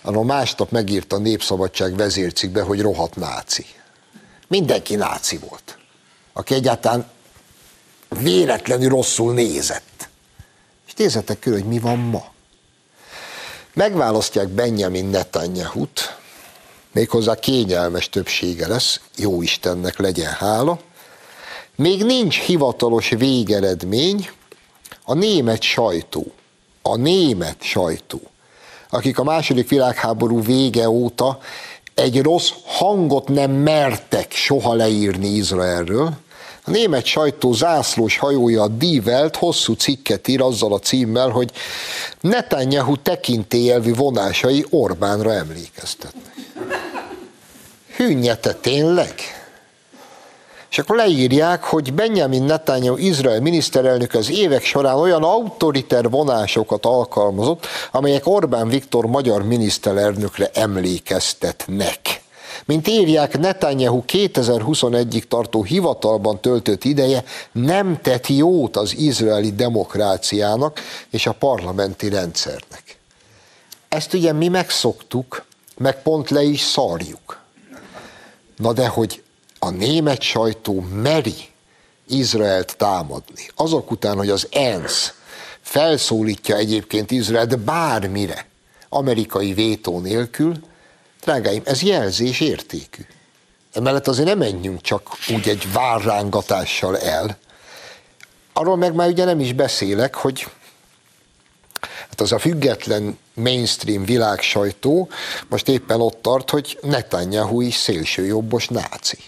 arra 0.03 0.23
másnap 0.23 0.71
megírta 0.71 1.17
a 1.17 1.19
Népszabadság 1.19 1.97
vezércikbe, 1.97 2.63
hogy 2.63 2.81
rohadt 2.81 3.17
náci. 3.17 3.67
Mindenki 4.49 4.95
náci 4.95 5.39
volt, 5.39 5.78
aki 6.39 6.55
egyáltalán 6.55 7.07
véletlenül 8.09 8.89
rosszul 8.89 9.35
nézett. 9.35 10.09
És 10.87 10.95
nézzetek 10.95 11.39
körül, 11.39 11.59
hogy 11.59 11.69
mi 11.69 11.79
van 11.79 11.99
ma. 11.99 12.25
Megválasztják 13.73 14.49
Benjamin 14.49 15.05
Netanyahu-t, 15.05 16.17
méghozzá 16.93 17.35
kényelmes 17.35 18.09
többsége 18.09 18.67
lesz, 18.67 19.01
jó 19.17 19.43
Istennek 19.43 19.99
legyen 19.99 20.33
hála. 20.33 20.81
Még 21.77 22.05
nincs 22.05 22.39
hivatalos 22.39 23.09
végeredmény, 23.09 24.31
a 25.05 25.15
német 25.15 25.63
sajtó, 25.63 26.33
a 26.83 26.97
német 26.97 27.63
sajtó, 27.63 28.21
akik 28.91 29.19
a 29.19 29.25
második 29.25 29.69
világháború 29.69 30.43
vége 30.43 30.89
óta 30.89 31.39
egy 31.95 32.23
rossz 32.23 32.51
hangot 32.65 33.29
nem 33.29 33.51
mertek 33.51 34.33
soha 34.33 34.75
leírni 34.75 35.29
Izraelről, 35.29 36.13
a 36.69 36.71
német 36.71 37.05
sajtó 37.05 37.53
zászlós 37.53 38.19
hajója 38.19 38.63
a 38.63 38.69
Die 38.69 39.01
Welt 39.05 39.37
hosszú 39.37 39.73
cikket 39.73 40.29
ír 40.29 40.41
azzal 40.41 40.73
a 40.73 40.79
címmel, 40.79 41.29
hogy 41.29 41.53
Netanyahu 42.21 42.97
tekintélyelvi 42.97 43.93
vonásai 43.93 44.67
Orbánra 44.71 45.33
emlékeztetnek. 45.33 46.35
Hűnjete 47.97 48.53
tényleg? 48.53 49.15
És 50.71 50.79
akkor 50.79 50.97
leírják, 50.97 51.65
hogy 51.65 51.95
Benjamin 51.95 52.43
Netanyahu 52.43 52.97
Izrael 52.97 53.41
miniszterelnök 53.41 54.15
az 54.15 54.31
évek 54.31 54.65
során 54.65 54.97
olyan 54.97 55.23
autoriter 55.23 56.11
vonásokat 56.11 56.87
alkalmazott, 56.87 57.67
amelyek 57.93 58.27
Orbán 58.27 58.69
Viktor 58.69 59.07
magyar 59.07 59.43
miniszterelnökre 59.43 60.51
emlékeztetnek. 60.55 62.27
Mint 62.65 62.89
írják, 62.89 63.39
Netanyahu 63.39 64.05
2021-ig 64.07 65.23
tartó 65.23 65.63
hivatalban 65.63 66.41
töltött 66.41 66.85
ideje 66.85 67.25
nem 67.53 67.99
tett 68.03 68.27
jót 68.27 68.77
az 68.77 68.97
izraeli 68.97 69.53
demokráciának 69.53 70.81
és 71.11 71.27
a 71.27 71.33
parlamenti 71.33 72.09
rendszernek. 72.09 72.99
Ezt 73.89 74.15
ugye 74.15 74.33
mi 74.33 74.49
megszoktuk, 74.49 75.45
meg 75.77 76.03
pont 76.03 76.31
le 76.31 76.43
is 76.43 76.61
szarjuk. 76.61 77.41
Na 78.57 78.73
de 78.73 78.89
hogy 78.89 79.23
a 79.59 79.71
német 79.71 80.23
sajtó 80.23 80.87
meri 80.93 81.35
Izraelt 82.09 82.77
támadni, 82.77 83.49
azok 83.55 83.91
után, 83.91 84.17
hogy 84.17 84.31
az 84.31 84.49
ENSZ 84.51 85.13
felszólítja 85.61 86.57
egyébként 86.57 87.11
Izraelt 87.11 87.59
bármire, 87.59 88.47
amerikai 88.89 89.53
vétó 89.53 90.01
nélkül, 90.01 90.55
drágáim, 91.21 91.63
ez 91.65 91.83
jelzés 91.83 92.41
értékű. 92.41 93.03
Emellett 93.73 94.09
azért 94.09 94.29
nem 94.29 94.39
menjünk 94.39 94.81
csak 94.81 95.09
úgy 95.29 95.49
egy 95.49 95.73
várrángatással 95.73 96.99
el. 96.99 97.39
Arról 98.53 98.77
meg 98.77 98.95
már 98.95 99.09
ugye 99.09 99.25
nem 99.25 99.41
is 99.41 99.53
beszélek, 99.53 100.15
hogy 100.15 100.47
hát 101.81 102.21
az 102.21 102.33
a 102.33 102.39
független 102.39 103.19
mainstream 103.35 104.05
világsajtó 104.05 105.09
most 105.49 105.69
éppen 105.69 106.01
ott 106.01 106.23
tart, 106.23 106.51
hogy 106.51 106.79
Netanyahu 106.83 107.61
is 107.61 107.75
szélsőjobbos 107.75 108.69
náci. 108.69 109.19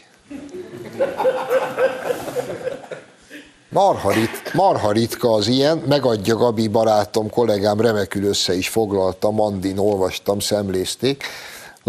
Marha, 3.69 4.13
rit, 4.13 4.53
marha 4.55 4.93
ritka 4.93 5.33
az 5.33 5.47
ilyen, 5.47 5.79
megadja 5.79 6.37
Gabi 6.37 6.69
barátom, 6.69 7.31
kollégám 7.31 7.81
remekül 7.81 8.25
össze 8.25 8.55
is 8.55 8.69
foglalta, 8.69 9.31
Mandin 9.31 9.79
olvastam, 9.79 10.39
szemlézték. 10.39 11.25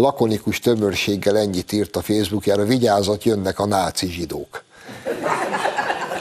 Lakonikus 0.02 0.58
tömörséggel 0.58 1.38
ennyit 1.38 1.72
írt 1.72 1.96
a 1.96 2.02
Facebookjára, 2.02 2.64
vigyázat, 2.64 3.24
jönnek 3.24 3.58
a 3.58 3.66
náci 3.66 4.06
zsidók. 4.06 4.64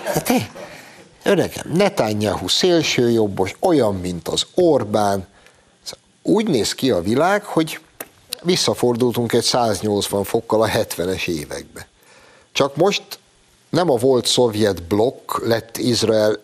Hát, 0.04 0.32
öregem, 1.24 1.72
Netanyahu 1.74 2.48
szélsőjobbos, 2.48 3.56
olyan, 3.60 3.96
mint 3.96 4.28
az 4.28 4.46
Orbán. 4.56 5.28
Úgy 6.22 6.48
néz 6.48 6.74
ki 6.74 6.92
a 6.92 7.02
világ, 7.02 7.44
hogy 7.44 7.80
visszafordultunk 8.44 9.34
egy 9.34 9.44
180 9.44 10.24
fokkal 10.24 10.62
a 10.62 10.68
70-es 10.68 11.28
évekbe. 11.28 11.88
Csak 12.52 12.76
most 12.76 13.04
nem 13.70 13.90
a 13.90 13.96
volt 13.96 14.26
szovjet 14.26 14.84
blokk 14.84 15.46
lett 15.46 15.78
Izrael, 15.78 16.40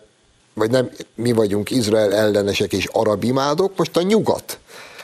vagy 0.54 0.70
nem 0.70 0.90
mi 1.14 1.32
vagyunk 1.32 1.70
Izrael 1.70 2.14
ellenesek 2.14 2.72
és 2.72 2.86
arab 2.92 3.24
imádok, 3.24 3.76
most 3.76 3.96
a 3.96 4.02
nyugat 4.02 4.58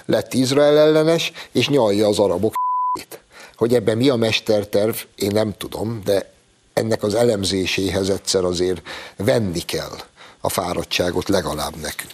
lett 0.06 0.34
Izrael 0.34 0.78
ellenes, 0.78 1.32
és 1.52 1.68
nyalja 1.68 2.08
az 2.08 2.18
arabok 2.18 2.54
Hogy 3.56 3.74
ebben 3.74 3.96
mi 3.96 4.08
a 4.08 4.16
mesterterv, 4.16 4.94
én 5.14 5.30
nem 5.32 5.54
tudom, 5.58 6.00
de 6.04 6.32
ennek 6.72 7.02
az 7.02 7.14
elemzéséhez 7.14 8.08
egyszer 8.08 8.44
azért 8.44 8.82
venni 9.16 9.60
kell 9.60 9.96
a 10.40 10.48
fáradtságot 10.48 11.28
legalább 11.28 11.76
nekünk. 11.76 12.12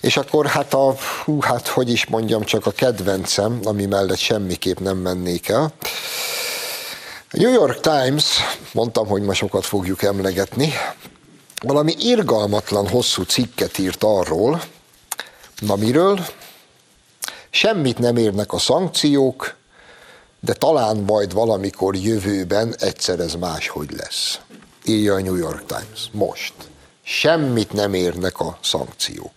És 0.00 0.16
akkor 0.16 0.46
hát 0.46 0.74
a, 0.74 0.96
hú, 1.24 1.40
hát 1.40 1.68
hogy 1.68 1.90
is 1.90 2.06
mondjam, 2.06 2.44
csak 2.44 2.66
a 2.66 2.70
kedvencem, 2.70 3.60
ami 3.64 3.86
mellett 3.86 4.18
semmiképp 4.18 4.78
nem 4.78 4.96
mennék 4.96 5.48
el. 5.48 5.72
A 7.30 7.36
New 7.36 7.52
York 7.52 7.80
Times, 7.80 8.24
mondtam, 8.72 9.06
hogy 9.06 9.22
ma 9.22 9.34
sokat 9.34 9.64
fogjuk 9.64 10.02
emlegetni, 10.02 10.72
valami 11.62 11.94
irgalmatlan 11.98 12.88
hosszú 12.88 13.22
cikket 13.22 13.78
írt 13.78 14.02
arról, 14.04 14.62
na 15.58 15.76
miről? 15.76 16.26
Semmit 17.54 17.98
nem 17.98 18.16
érnek 18.16 18.52
a 18.52 18.58
szankciók, 18.58 19.56
de 20.40 20.52
talán 20.52 20.96
majd 20.96 21.32
valamikor 21.32 21.96
jövőben 21.96 22.74
egyszer 22.78 23.20
ez 23.20 23.34
máshogy 23.34 23.90
lesz. 23.90 24.40
Írja 24.84 25.14
a 25.14 25.20
New 25.20 25.36
York 25.36 25.66
Times. 25.66 26.10
Most. 26.12 26.52
Semmit 27.02 27.72
nem 27.72 27.94
érnek 27.94 28.40
a 28.40 28.58
szankciók. 28.62 29.32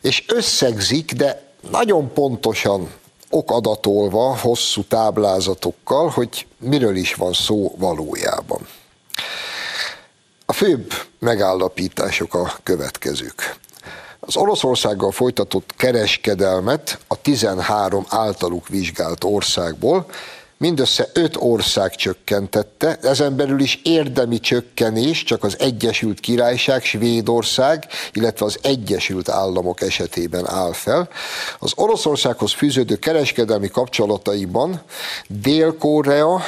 És 0.00 0.24
összegzik, 0.28 1.12
de 1.12 1.52
nagyon 1.70 2.12
pontosan 2.12 2.90
okadatolva, 3.30 4.36
hosszú 4.36 4.82
táblázatokkal, 4.82 6.08
hogy 6.08 6.46
miről 6.58 6.96
is 6.96 7.14
van 7.14 7.32
szó 7.32 7.74
valójában. 7.76 8.66
A 10.46 10.52
főbb 10.52 10.92
megállapítások 11.18 12.34
a 12.34 12.58
következők. 12.62 13.58
Az 14.30 14.36
Oroszországgal 14.36 15.10
folytatott 15.10 15.70
kereskedelmet 15.76 16.98
a 17.08 17.20
13 17.20 18.04
általuk 18.08 18.68
vizsgált 18.68 19.24
országból 19.24 20.06
mindössze 20.56 21.08
öt 21.12 21.36
ország 21.36 21.94
csökkentette, 21.94 22.98
ezen 23.02 23.36
belül 23.36 23.60
is 23.60 23.80
érdemi 23.82 24.40
csökkenés 24.40 25.24
csak 25.24 25.44
az 25.44 25.58
Egyesült 25.58 26.20
Királyság, 26.20 26.84
Svédország, 26.84 27.86
illetve 28.12 28.46
az 28.46 28.58
Egyesült 28.62 29.28
Államok 29.28 29.80
esetében 29.80 30.48
áll 30.48 30.72
fel. 30.72 31.08
Az 31.58 31.72
Oroszországhoz 31.74 32.52
fűződő 32.52 32.96
kereskedelmi 32.96 33.68
kapcsolataiban 33.68 34.82
Dél-Korea 35.28 36.40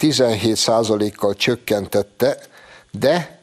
17%-kal 0.00 1.34
csökkentette, 1.34 2.38
de 2.90 3.33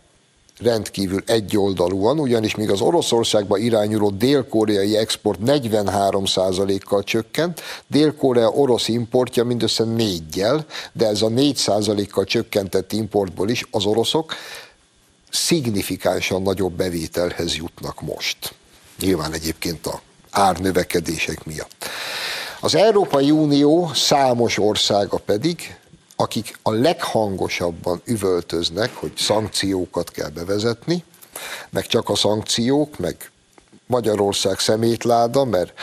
rendkívül 0.61 1.23
egyoldalúan, 1.25 2.19
ugyanis 2.19 2.55
míg 2.55 2.69
az 2.69 2.81
Oroszországba 2.81 3.57
irányuló 3.57 4.09
dél-koreai 4.09 4.97
export 4.97 5.39
43%-kal 5.45 7.03
csökkent, 7.03 7.61
Dél-Korea 7.87 8.49
orosz 8.49 8.87
importja 8.87 9.43
mindössze 9.43 9.83
négyel, 9.83 10.65
de 10.93 11.07
ez 11.07 11.21
a 11.21 11.27
4%-kal 11.27 12.25
csökkentett 12.25 12.91
importból 12.91 13.49
is 13.49 13.67
az 13.71 13.85
oroszok 13.85 14.33
szignifikánsan 15.31 16.41
nagyobb 16.41 16.73
bevételhez 16.73 17.55
jutnak 17.55 18.01
most. 18.01 18.53
Nyilván 18.99 19.33
egyébként 19.33 19.85
a 19.85 20.01
árnövekedések 20.29 21.45
miatt. 21.45 21.85
Az 22.59 22.75
Európai 22.75 23.31
Unió 23.31 23.91
számos 23.93 24.57
országa 24.57 25.17
pedig 25.17 25.75
akik 26.21 26.59
a 26.61 26.71
leghangosabban 26.71 28.01
üvöltöznek, 28.05 28.95
hogy 28.95 29.11
szankciókat 29.17 30.11
kell 30.11 30.29
bevezetni, 30.29 31.03
meg 31.69 31.87
csak 31.87 32.09
a 32.09 32.15
szankciók, 32.15 32.97
meg 32.97 33.31
Magyarország 33.85 34.59
szemétláda, 34.59 35.45
mert 35.45 35.73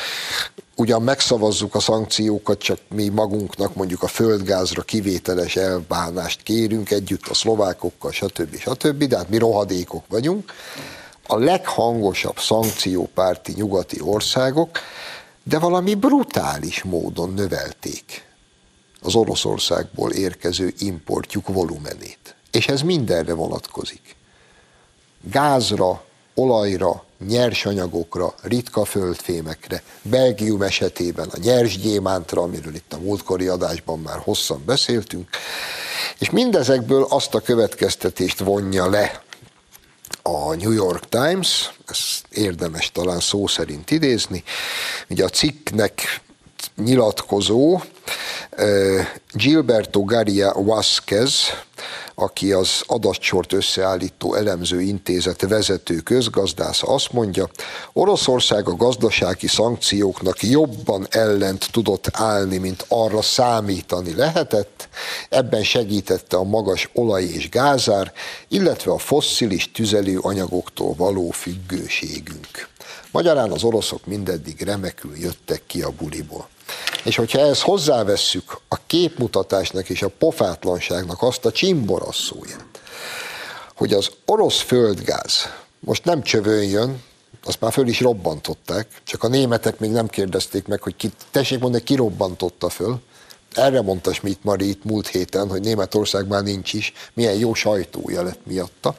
ugyan 0.74 1.02
megszavazzuk 1.02 1.74
a 1.74 1.80
szankciókat, 1.80 2.58
csak 2.58 2.78
mi 2.88 3.08
magunknak 3.08 3.74
mondjuk 3.74 4.02
a 4.02 4.06
földgázra 4.06 4.82
kivételes 4.82 5.56
elbánást 5.56 6.42
kérünk 6.42 6.90
együtt 6.90 7.26
a 7.26 7.34
szlovákokkal, 7.34 8.12
stb. 8.12 8.56
stb., 8.58 9.04
de 9.04 9.16
hát 9.16 9.28
mi 9.28 9.38
rohadékok 9.38 10.04
vagyunk. 10.08 10.52
A 11.26 11.38
leghangosabb 11.38 12.38
szankciópárti 12.38 13.52
nyugati 13.56 14.00
országok, 14.00 14.78
de 15.42 15.58
valami 15.58 15.94
brutális 15.94 16.82
módon 16.82 17.34
növelték 17.34 18.27
az 19.02 19.14
Oroszországból 19.14 20.10
érkező 20.10 20.72
importjuk 20.78 21.48
volumenét. 21.48 22.34
És 22.50 22.68
ez 22.68 22.82
mindenre 22.82 23.32
vonatkozik. 23.32 24.16
Gázra, 25.20 26.04
olajra, 26.34 27.04
nyersanyagokra, 27.26 28.34
ritka 28.42 28.84
földfémekre, 28.84 29.82
Belgium 30.02 30.62
esetében 30.62 31.28
a 31.28 31.38
nyersgyémántra, 31.42 32.42
amiről 32.42 32.74
itt 32.74 32.92
a 32.92 32.98
múltkori 32.98 33.46
adásban 33.46 33.98
már 33.98 34.18
hosszan 34.18 34.62
beszéltünk, 34.66 35.28
és 36.18 36.30
mindezekből 36.30 37.06
azt 37.08 37.34
a 37.34 37.40
következtetést 37.40 38.38
vonja 38.38 38.90
le 38.90 39.22
a 40.22 40.54
New 40.54 40.72
York 40.72 41.08
Times, 41.08 41.70
ezt 41.86 42.26
érdemes 42.30 42.92
talán 42.92 43.20
szó 43.20 43.46
szerint 43.46 43.90
idézni, 43.90 44.42
ugye 45.08 45.24
a 45.24 45.28
cikknek 45.28 46.20
nyilatkozó 46.76 47.80
Gilberto 49.32 50.04
Garia 50.04 50.52
Vázquez, 50.52 51.32
aki 52.14 52.52
az 52.52 52.82
adatsort 52.86 53.52
összeállító 53.52 54.34
elemző 54.34 54.80
intézet 54.80 55.40
vezető 55.48 55.96
közgazdásza 55.96 56.86
azt 56.86 57.12
mondja, 57.12 57.48
Oroszország 57.92 58.68
a 58.68 58.76
gazdasági 58.76 59.46
szankcióknak 59.46 60.42
jobban 60.42 61.06
ellent 61.10 61.68
tudott 61.70 62.08
állni, 62.12 62.56
mint 62.58 62.84
arra 62.88 63.22
számítani 63.22 64.14
lehetett, 64.14 64.88
ebben 65.28 65.62
segítette 65.62 66.36
a 66.36 66.42
magas 66.42 66.88
olaj 66.92 67.22
és 67.22 67.48
gázár, 67.48 68.12
illetve 68.48 68.92
a 68.92 68.98
fosszilis 68.98 69.70
tüzelőanyagoktól 69.72 70.94
való 70.96 71.30
függőségünk. 71.30 72.67
Magyarán 73.10 73.50
az 73.50 73.62
oroszok 73.62 74.06
mindeddig 74.06 74.60
remekül 74.60 75.16
jöttek 75.16 75.62
ki 75.66 75.82
a 75.82 75.90
buliból. 75.90 76.48
És 77.04 77.16
hogyha 77.16 77.38
ezt 77.38 77.60
hozzávesszük 77.60 78.60
a 78.68 78.76
képmutatásnak 78.86 79.88
és 79.88 80.02
a 80.02 80.10
pofátlanságnak 80.18 81.22
azt 81.22 81.44
a 81.44 81.52
csimborasszóját, 81.52 82.82
hogy 83.76 83.92
az 83.92 84.10
orosz 84.24 84.60
földgáz 84.60 85.48
most 85.80 86.04
nem 86.04 86.22
csövön 86.22 86.62
jön, 86.62 87.02
azt 87.44 87.60
már 87.60 87.72
föl 87.72 87.86
is 87.86 88.00
robbantották, 88.00 88.86
csak 89.04 89.22
a 89.22 89.28
németek 89.28 89.78
még 89.78 89.90
nem 89.90 90.08
kérdezték 90.08 90.66
meg, 90.66 90.82
hogy 90.82 90.96
ki, 90.96 91.10
tessék 91.30 91.58
mondani, 91.58 91.82
ki 91.82 91.94
robbantotta 91.94 92.68
föl. 92.68 93.00
Erre 93.52 93.82
mondta 93.82 94.12
Schmidt 94.12 94.44
Mari 94.44 94.68
itt 94.68 94.84
múlt 94.84 95.06
héten, 95.06 95.48
hogy 95.48 95.60
Németországban 95.60 96.42
nincs 96.42 96.72
is, 96.72 96.92
milyen 97.14 97.34
jó 97.34 97.54
sajtója 97.54 98.22
lett 98.22 98.46
miatta. 98.46 98.96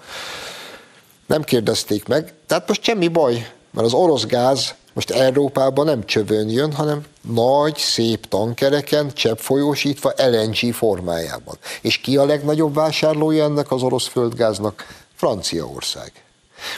Nem 1.25 1.43
kérdezték 1.43 2.07
meg, 2.07 2.33
tehát 2.47 2.67
most 2.67 2.83
semmi 2.83 3.07
baj, 3.07 3.51
mert 3.71 3.86
az 3.86 3.93
orosz 3.93 4.25
gáz 4.25 4.73
most 4.93 5.12
Európában 5.12 5.86
nem 5.86 6.05
csövön 6.05 6.49
jön, 6.49 6.73
hanem 6.73 7.05
nagy, 7.21 7.77
szép 7.77 8.27
tankereken, 8.27 9.13
cseppfolyósítva 9.13 10.13
LNG 10.17 10.73
formájában. 10.73 11.58
És 11.82 11.97
ki 11.97 12.17
a 12.17 12.25
legnagyobb 12.25 12.73
vásárlója 12.73 13.43
ennek 13.43 13.71
az 13.71 13.82
orosz 13.82 14.08
földgáznak? 14.08 14.86
Franciaország. 15.15 16.12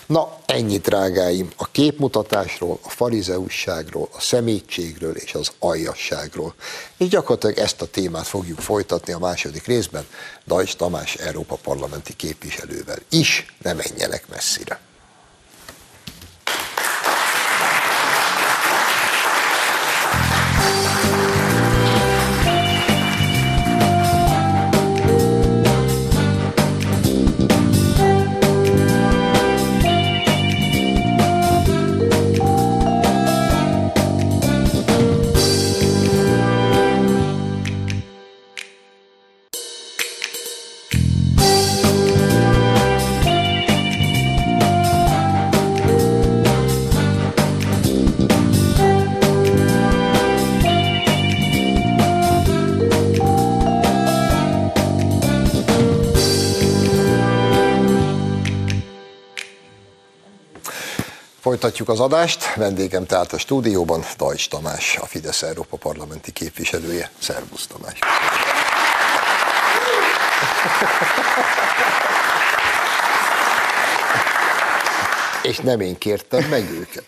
Na, 0.06 0.38
ennyi 0.46 0.78
drágáim 0.78 1.52
a 1.58 1.72
képmutatásról, 1.72 2.80
a 2.82 2.90
farizeusságról, 2.90 4.08
a 4.12 4.22
szemétségről 4.22 5.16
és 5.16 5.34
az 5.34 5.52
aljasságról. 5.60 6.54
És 6.98 7.08
gyakorlatilag 7.08 7.58
ezt 7.58 7.82
a 7.82 7.86
témát 7.86 8.28
fogjuk 8.28 8.60
folytatni 8.60 9.14
a 9.14 9.20
második 9.20 9.66
részben 9.66 10.06
Dajs 10.48 10.76
Tamás 10.76 11.16
Európa 11.16 11.56
parlamenti 11.56 12.16
képviselővel 12.16 12.98
is, 13.10 13.56
ne 13.62 13.74
menjenek 13.74 14.28
messzire. 14.30 14.80
Folytatjuk 61.62 61.90
az 61.90 62.00
adást. 62.00 62.54
Vendégem 62.56 63.06
tehát 63.06 63.34
a 63.34 63.38
stúdióban 63.38 64.04
Dajcs 64.18 64.50
Tamás, 64.50 64.98
a 65.02 65.06
Fidesz 65.06 65.42
Európa 65.42 65.78
parlamenti 65.78 66.32
képviselője. 66.32 67.12
Szervusz 67.20 67.68
Tamás! 67.68 68.00
És 75.42 75.58
nem 75.58 75.80
én 75.80 75.98
kértem 75.98 76.44
meg 76.50 76.70
őket. 76.72 77.06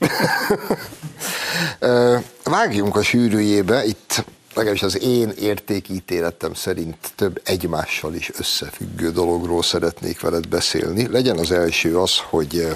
Vágjunk 2.44 2.96
a 2.96 3.04
sűrűjébe, 3.04 3.86
itt 3.86 4.24
legalábbis 4.54 4.84
az 4.84 5.02
én 5.02 5.34
értékítéletem 5.40 6.54
szerint 6.54 6.98
több 7.16 7.42
egymással 7.44 8.14
is 8.14 8.32
összefüggő 8.38 9.12
dologról 9.12 9.64
szeretnék 9.64 10.22
veled 10.22 10.48
beszélni. 10.48 11.08
Legyen 11.08 11.38
az 11.38 11.52
első 11.52 11.98
az, 11.98 12.18
hogy 12.30 12.68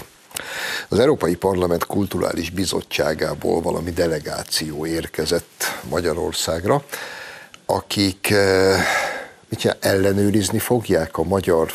az 0.90 1.00
Európai 1.00 1.36
Parlament 1.36 1.86
Kulturális 1.86 2.50
Bizottságából 2.50 3.62
valami 3.62 3.92
delegáció 3.92 4.86
érkezett 4.86 5.64
Magyarországra, 5.90 6.84
akik 7.66 8.34
mit 9.50 9.78
ellenőrizni 9.80 10.60
fogják 10.60 11.18
a 11.18 11.24
magyar 11.24 11.72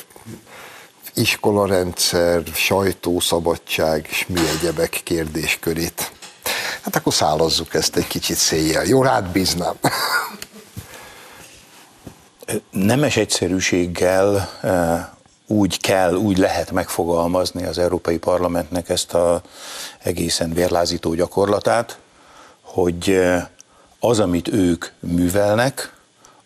iskolarendszer, 1.15 2.43
sajtószabadság 2.55 4.07
és 4.11 4.27
mi 4.29 4.41
egyebek 4.59 5.01
kérdéskörét. 5.05 6.13
Hát 6.83 6.97
akkor 6.97 7.15
szállazzuk 7.15 7.75
ezt 7.75 7.97
egy 7.97 8.07
kicsit 8.07 8.37
széjjel. 8.37 8.85
Jó, 8.85 9.03
rád 9.03 9.29
bíznám. 9.29 9.75
Nemes 12.71 13.17
egyszerűséggel 13.17 14.51
eh, 14.63 15.07
úgy 15.47 15.81
kell, 15.81 16.15
úgy 16.15 16.39
lehet 16.39 16.71
megfogalmazni 16.71 17.65
az 17.65 17.79
Európai 17.79 18.19
Parlamentnek 18.19 18.89
ezt 18.89 19.15
a 19.15 19.43
egészen 19.99 20.53
vérlázító 20.53 21.15
gyakorlatát, 21.15 21.99
hogy 22.61 23.21
az, 23.99 24.21
amit 24.21 24.49
ők 24.49 24.87
művelnek, 25.01 25.97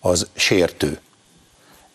az 0.00 0.26
sértő 0.34 1.00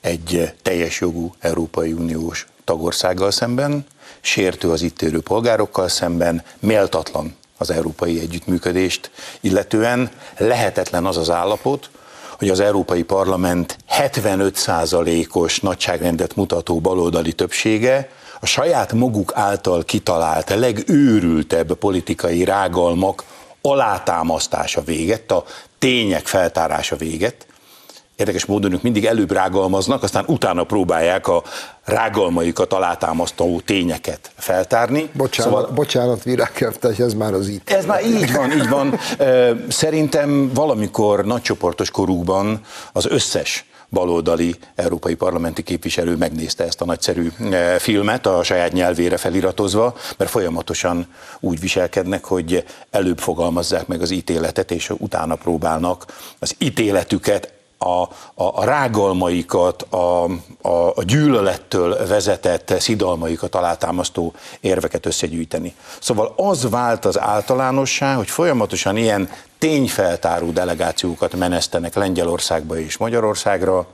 egy 0.01 0.53
teljes 0.61 0.99
jogú 0.99 1.35
Európai 1.39 1.93
Uniós 1.93 2.47
tagországgal 2.63 3.31
szemben, 3.31 3.85
sértő 4.21 4.71
az 4.71 4.81
itt 4.81 5.01
élő 5.01 5.21
polgárokkal 5.21 5.87
szemben, 5.87 6.43
méltatlan 6.59 7.35
az 7.57 7.69
európai 7.69 8.19
együttműködést, 8.19 9.11
illetően 9.39 10.11
lehetetlen 10.37 11.05
az 11.05 11.17
az 11.17 11.29
állapot, 11.29 11.89
hogy 12.41 12.49
az 12.49 12.59
Európai 12.59 13.03
Parlament 13.03 13.77
75%-os 13.89 15.59
nagyságrendet 15.59 16.35
mutató 16.35 16.79
baloldali 16.79 17.33
többsége 17.33 18.09
a 18.39 18.45
saját 18.45 18.93
maguk 18.93 19.31
által 19.35 19.83
kitalált 19.83 20.49
legőrültebb 20.49 21.73
politikai 21.73 22.43
rágalmak 22.43 23.23
alátámasztása 23.61 24.81
véget, 24.81 25.31
a 25.31 25.43
tények 25.79 26.27
feltárása 26.27 26.95
véget, 26.95 27.45
érdekes 28.21 28.45
módon 28.45 28.73
ők 28.73 28.81
mindig 28.81 29.05
előbb 29.05 29.31
rágalmaznak, 29.31 30.03
aztán 30.03 30.23
utána 30.27 30.63
próbálják 30.63 31.27
a 31.27 31.43
rágalmaikat 31.83 32.73
alátámasztó 32.73 33.61
tényeket 33.65 34.31
feltárni. 34.35 35.09
Bocsánat, 35.13 35.53
szóval, 35.53 35.71
bocsánat 35.73 36.23
virágkertes, 36.23 36.97
ez 36.97 37.13
már 37.13 37.33
az 37.33 37.47
itt. 37.47 37.69
Ez 37.69 37.85
már 37.85 38.05
így 38.05 38.33
van, 38.33 38.51
így 38.51 38.69
van. 38.69 38.99
Szerintem 39.69 40.51
valamikor 40.53 41.25
nagycsoportos 41.25 41.91
korúkban 41.91 42.61
az 42.93 43.05
összes 43.05 43.65
baloldali 43.89 44.55
európai 44.75 45.15
parlamenti 45.15 45.63
képviselő 45.63 46.15
megnézte 46.15 46.63
ezt 46.63 46.81
a 46.81 46.85
nagyszerű 46.85 47.31
filmet 47.77 48.25
a 48.25 48.43
saját 48.43 48.71
nyelvére 48.71 49.17
feliratozva, 49.17 49.95
mert 50.17 50.31
folyamatosan 50.31 51.07
úgy 51.39 51.59
viselkednek, 51.59 52.25
hogy 52.25 52.65
előbb 52.91 53.19
fogalmazzák 53.19 53.87
meg 53.87 54.01
az 54.01 54.11
ítéletet, 54.11 54.71
és 54.71 54.89
utána 54.97 55.35
próbálnak 55.35 56.05
az 56.39 56.55
ítéletüket 56.57 57.53
a, 57.83 58.01
a, 58.01 58.09
a 58.33 58.63
rágalmaikat, 58.63 59.81
a, 59.81 60.23
a, 60.61 60.87
a 60.95 61.03
gyűlölettől 61.03 62.07
vezetett 62.07 62.73
szidalmaikat 62.79 63.55
alátámasztó 63.55 64.33
érveket 64.59 65.05
összegyűjteni. 65.05 65.75
Szóval 65.99 66.33
az 66.35 66.69
vált 66.69 67.05
az 67.05 67.19
általánossá, 67.19 68.15
hogy 68.15 68.29
folyamatosan 68.29 68.97
ilyen 68.97 69.29
tényfeltáró 69.59 70.51
delegációkat 70.51 71.35
menesztenek 71.35 71.95
Lengyelországba 71.95 72.79
és 72.79 72.97
Magyarországra, 72.97 73.85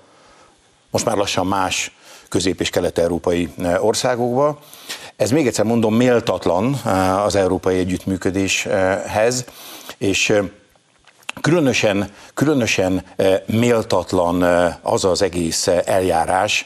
most 0.89 1.05
már 1.05 1.17
lassan 1.17 1.47
más 1.47 1.95
közép- 2.29 2.61
és 2.61 2.69
kelet-európai 2.69 3.53
országokba. 3.79 4.59
Ez 5.15 5.31
még 5.31 5.47
egyszer 5.47 5.65
mondom 5.65 5.95
méltatlan 5.95 6.73
az 7.25 7.35
európai 7.35 7.77
együttműködéshez, 7.77 9.45
és 9.97 10.41
Különösen, 11.47 12.11
különösen 12.33 13.03
eh, 13.15 13.41
méltatlan 13.45 14.43
eh, 14.43 14.75
az 14.81 15.05
az 15.05 15.21
egész 15.21 15.67
eh, 15.67 15.79
eljárás, 15.85 16.65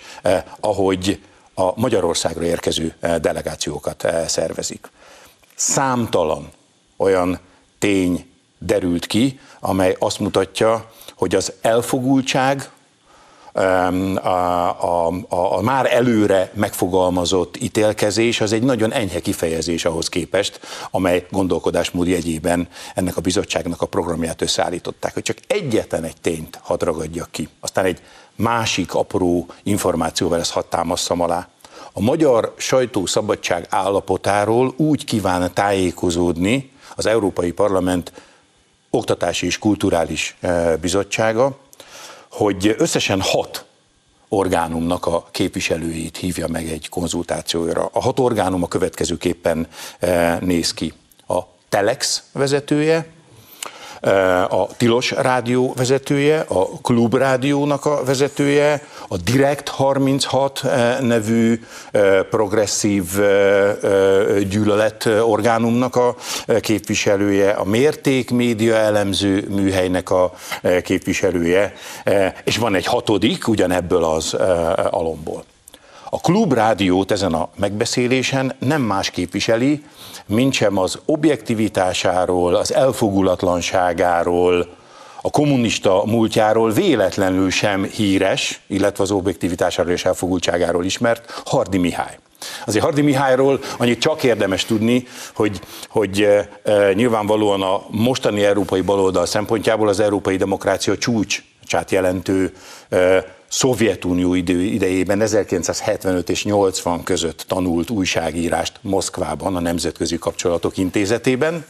ahogy 0.59 1.21
a 1.53 1.79
Magyarországra 1.79 2.43
érkező 2.43 2.95
delegációkat 3.21 4.07
szervezik. 4.27 4.89
Számtalan 5.55 6.49
olyan 6.97 7.39
tény 7.79 8.25
derült 8.59 9.05
ki, 9.05 9.39
amely 9.59 9.95
azt 9.99 10.19
mutatja, 10.19 10.91
hogy 11.15 11.35
az 11.35 11.53
elfogultság, 11.61 12.69
a, 13.53 13.59
a, 13.59 15.07
a, 15.07 15.57
a 15.57 15.61
már 15.61 15.93
előre 15.93 16.51
megfogalmazott 16.53 17.57
ítélkezés 17.57 18.41
az 18.41 18.51
egy 18.53 18.63
nagyon 18.63 18.93
enyhe 18.93 19.19
kifejezés 19.19 19.85
ahhoz 19.85 20.09
képest, 20.09 20.59
amely 20.91 21.25
gondolkodásmód 21.31 22.07
jegyében 22.07 22.67
ennek 22.95 23.17
a 23.17 23.21
bizottságnak 23.21 23.81
a 23.81 23.85
programját 23.85 24.41
összeállították. 24.41 25.13
Hogy 25.13 25.23
csak 25.23 25.37
egyetlen 25.47 26.03
egy 26.03 26.21
tényt 26.21 26.59
hadd 26.61 26.83
ragadjak 26.83 27.31
ki, 27.31 27.49
aztán 27.59 27.85
egy 27.85 28.01
másik 28.35 28.93
apró 28.93 29.45
információval 29.63 30.39
ezt 30.39 30.51
hadd 30.51 30.65
támasszam 30.69 31.21
alá. 31.21 31.47
A 31.93 32.01
magyar 32.01 32.53
sajtószabadság 32.57 33.65
állapotáról 33.69 34.73
úgy 34.77 35.05
kíván 35.05 35.53
tájékozódni 35.53 36.71
az 36.95 37.05
Európai 37.05 37.51
Parlament 37.51 38.11
Oktatási 38.89 39.45
és 39.45 39.57
Kulturális 39.57 40.37
Bizottsága, 40.81 41.57
hogy 42.31 42.75
összesen 42.77 43.21
hat 43.21 43.65
orgánumnak 44.27 45.05
a 45.05 45.27
képviselőit 45.31 46.17
hívja 46.17 46.47
meg 46.47 46.67
egy 46.67 46.89
konzultációra. 46.89 47.89
A 47.93 48.01
hat 48.01 48.19
orgánum 48.19 48.63
a 48.63 48.67
következőképpen 48.67 49.67
eh, 49.99 50.39
néz 50.39 50.73
ki. 50.73 50.93
A 51.27 51.39
Telex 51.69 52.23
vezetője, 52.31 53.07
a 54.49 54.67
Tilos 54.77 55.11
Rádió 55.11 55.73
vezetője, 55.75 56.45
a 56.47 56.81
Klub 56.81 57.15
Rádiónak 57.15 57.85
a 57.85 58.03
vezetője, 58.03 58.83
a 59.07 59.17
Direct 59.17 59.67
36 59.67 60.61
eh, 60.63 60.97
nevű 60.99 61.59
eh, 61.91 62.21
progresszív 62.29 63.19
eh, 63.19 64.39
gyűlölet 64.49 65.05
orgánumnak 65.05 65.95
a 65.95 66.15
képviselője, 66.59 67.51
a 67.51 67.63
Mérték 67.63 68.31
Média 68.31 68.75
elemző 68.75 69.47
műhelynek 69.49 70.09
a 70.09 70.33
képviselője, 70.83 71.73
és 72.43 72.57
van 72.57 72.75
egy 72.75 72.85
hatodik 72.85 73.47
ugyanebből 73.47 74.03
az 74.03 74.33
alomból. 74.89 75.43
A 76.13 76.19
Klub 76.19 76.53
Rádiót 76.53 77.11
ezen 77.11 77.33
a 77.33 77.49
megbeszélésen 77.55 78.55
nem 78.59 78.81
más 78.81 79.09
képviseli, 79.09 79.83
mint 80.25 80.53
sem 80.53 80.77
az 80.77 80.99
objektivitásáról, 81.05 82.55
az 82.55 82.73
elfogulatlanságáról, 82.73 84.67
a 85.21 85.29
kommunista 85.29 86.03
múltjáról 86.05 86.71
véletlenül 86.71 87.49
sem 87.49 87.83
híres, 87.83 88.61
illetve 88.67 89.03
az 89.03 89.11
objektivitásáról 89.11 89.91
és 89.91 90.05
elfogultságáról 90.05 90.85
ismert 90.85 91.41
Hardi 91.45 91.77
Mihály. 91.77 92.17
Azért 92.65 92.83
Hardi 92.83 93.01
Mihályról 93.01 93.59
annyit 93.77 93.99
csak 93.99 94.23
érdemes 94.23 94.65
tudni, 94.65 95.07
hogy, 95.33 95.59
hogy 95.89 96.21
e, 96.21 96.93
nyilvánvalóan 96.93 97.61
a 97.61 97.81
mostani 97.89 98.43
európai 98.43 98.81
baloldal 98.81 99.25
szempontjából 99.25 99.87
az 99.87 99.99
európai 99.99 100.37
demokrácia 100.37 100.97
csúcsát 101.71 101.91
jelentő 101.91 102.53
Szovjetunió 103.47 104.33
idő, 104.33 104.61
idejében 104.61 105.21
1975 105.21 106.29
és 106.29 106.43
80 106.43 107.03
között 107.03 107.43
tanult 107.47 107.89
újságírást 107.89 108.79
Moszkvában, 108.81 109.55
a 109.55 109.59
Nemzetközi 109.59 110.17
Kapcsolatok 110.17 110.77
Intézetében, 110.77 111.65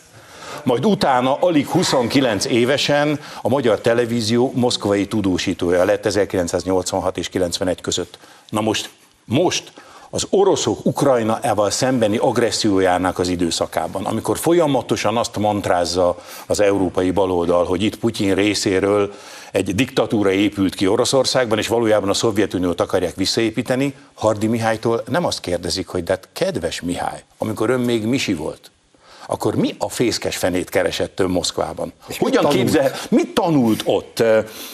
majd 0.63 0.85
utána 0.85 1.37
alig 1.39 1.67
29 1.67 2.45
évesen 2.45 3.19
a 3.41 3.49
Magyar 3.49 3.79
Televízió 3.79 4.51
moszkvai 4.55 5.07
tudósítója 5.07 5.85
lett 5.85 6.05
1986 6.05 7.17
és 7.17 7.29
91 7.29 7.81
között. 7.81 8.17
Na 8.49 8.61
most, 8.61 8.89
most 9.25 9.71
az 10.13 10.27
oroszok 10.29 10.85
Ukrajna-ával 10.85 11.69
szembeni 11.69 12.17
agressziójának 12.17 13.19
az 13.19 13.27
időszakában, 13.27 14.05
amikor 14.05 14.37
folyamatosan 14.37 15.17
azt 15.17 15.37
mantrázza 15.37 16.17
az 16.45 16.59
európai 16.59 17.11
baloldal, 17.11 17.65
hogy 17.65 17.83
itt 17.83 17.95
Putyin 17.95 18.35
részéről 18.35 19.13
egy 19.51 19.75
diktatúra 19.75 20.31
épült 20.31 20.75
ki 20.75 20.87
Oroszországban, 20.87 21.57
és 21.57 21.67
valójában 21.67 22.09
a 22.09 22.13
Szovjetuniót 22.13 22.81
akarják 22.81 23.15
visszaépíteni, 23.15 23.93
Hardi 24.13 24.47
Mihálytól 24.47 25.03
nem 25.07 25.25
azt 25.25 25.39
kérdezik, 25.39 25.87
hogy 25.87 26.03
de 26.03 26.11
hát 26.11 26.29
kedves 26.33 26.81
Mihály, 26.81 27.23
amikor 27.37 27.69
ön 27.69 27.79
még 27.79 28.05
Misi 28.05 28.33
volt, 28.33 28.71
akkor 29.31 29.55
mi 29.55 29.75
a 29.77 29.89
fészkes 29.89 30.37
fenét 30.37 30.69
keresett 30.69 31.27
Moszkvában? 31.27 31.93
És 32.07 32.17
Hogyan 32.17 32.43
mit 32.43 32.53
képzel, 32.53 32.91
mit 33.09 33.33
tanult 33.33 33.81
ott? 33.85 34.23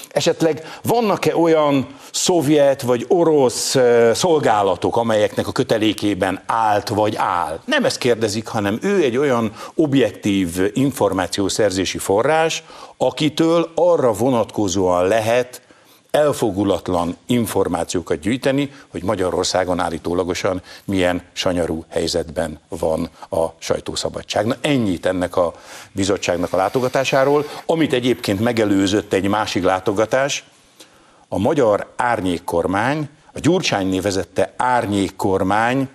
Esetleg 0.10 0.80
vannak-e 0.84 1.36
olyan 1.36 1.88
szovjet 2.12 2.82
vagy 2.82 3.06
orosz 3.08 3.78
szolgálatok, 4.14 4.98
amelyeknek 4.98 5.48
a 5.48 5.52
kötelékében 5.52 6.44
állt 6.46 6.88
vagy 6.88 7.16
áll? 7.16 7.60
Nem 7.66 7.86
ezt 7.86 7.98
kérdezik, 7.98 8.48
hanem 8.48 8.80
ő 8.82 9.04
egy 9.04 9.18
olyan 9.18 9.54
objektív 9.76 10.72
információszerzési 10.74 11.98
forrás, 11.98 12.64
akitől 12.98 13.72
arra 13.76 14.14
vonatkozóan 14.14 15.08
lehet 15.08 15.62
elfogulatlan 16.18 17.18
információkat 17.26 18.20
gyűjteni, 18.20 18.72
hogy 18.88 19.04
Magyarországon 19.04 19.80
állítólagosan 19.80 20.62
milyen 20.86 21.22
sanyarú 21.34 21.86
helyzetben 21.90 22.60
van 22.68 23.10
a 23.30 23.46
sajtószabadság. 23.58 24.46
Na 24.46 24.56
ennyit 24.62 25.06
ennek 25.06 25.36
a 25.36 25.54
bizottságnak 25.92 26.54
a 26.54 26.58
látogatásáról, 26.58 27.46
amit 27.66 27.94
egyébként 27.94 28.40
megelőzött 28.40 29.14
egy 29.14 29.28
másik 29.28 29.64
látogatás, 29.64 30.44
a 31.28 31.38
magyar 31.38 31.94
árnyékkormány, 31.96 33.10
a 33.34 33.40
Gyurcsány 33.40 34.02
vezette 34.02 34.54
árnyékkormány 34.58 35.90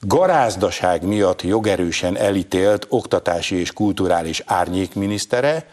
garázdaság 0.00 1.02
miatt 1.02 1.42
jogerősen 1.42 2.16
elítélt 2.16 2.86
oktatási 2.88 3.56
és 3.56 3.72
kulturális 3.72 4.42
árnyékminisztere, 4.46 5.66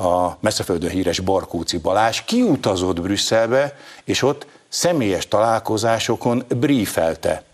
a 0.00 0.36
messzeföldön 0.40 0.90
híres 0.90 1.20
Barkóci 1.20 1.78
Balázs 1.78 2.20
kiutazott 2.20 3.00
Brüsszelbe, 3.00 3.76
és 4.04 4.22
ott 4.22 4.46
személyes 4.68 5.28
találkozásokon 5.28 6.44
briefelte, 6.56 7.44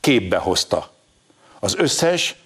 képbe 0.00 0.36
hozta 0.36 0.94
az 1.60 1.74
összes 1.78 2.36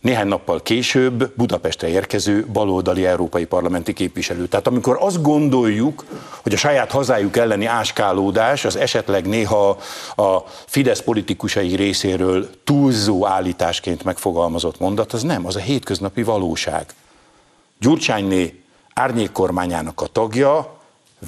néhány 0.00 0.26
nappal 0.26 0.62
később 0.62 1.32
Budapestre 1.36 1.88
érkező 1.88 2.46
baloldali 2.52 3.06
európai 3.06 3.44
parlamenti 3.44 3.92
képviselő. 3.92 4.46
Tehát 4.46 4.66
amikor 4.66 4.96
azt 5.00 5.22
gondoljuk, 5.22 6.04
hogy 6.42 6.52
a 6.52 6.56
saját 6.56 6.90
hazájuk 6.90 7.36
elleni 7.36 7.66
áskálódás 7.66 8.64
az 8.64 8.76
esetleg 8.76 9.26
néha 9.26 9.68
a 10.16 10.38
Fidesz 10.66 11.00
politikusai 11.02 11.74
részéről 11.74 12.50
túlzó 12.64 13.26
állításként 13.26 14.04
megfogalmazott 14.04 14.78
mondat, 14.78 15.12
az 15.12 15.22
nem, 15.22 15.46
az 15.46 15.56
a 15.56 15.60
hétköznapi 15.60 16.22
valóság. 16.22 16.86
Gyurcsányné 17.78 18.62
árnyékkormányának 18.94 20.00
a 20.00 20.06
tagja 20.06 20.78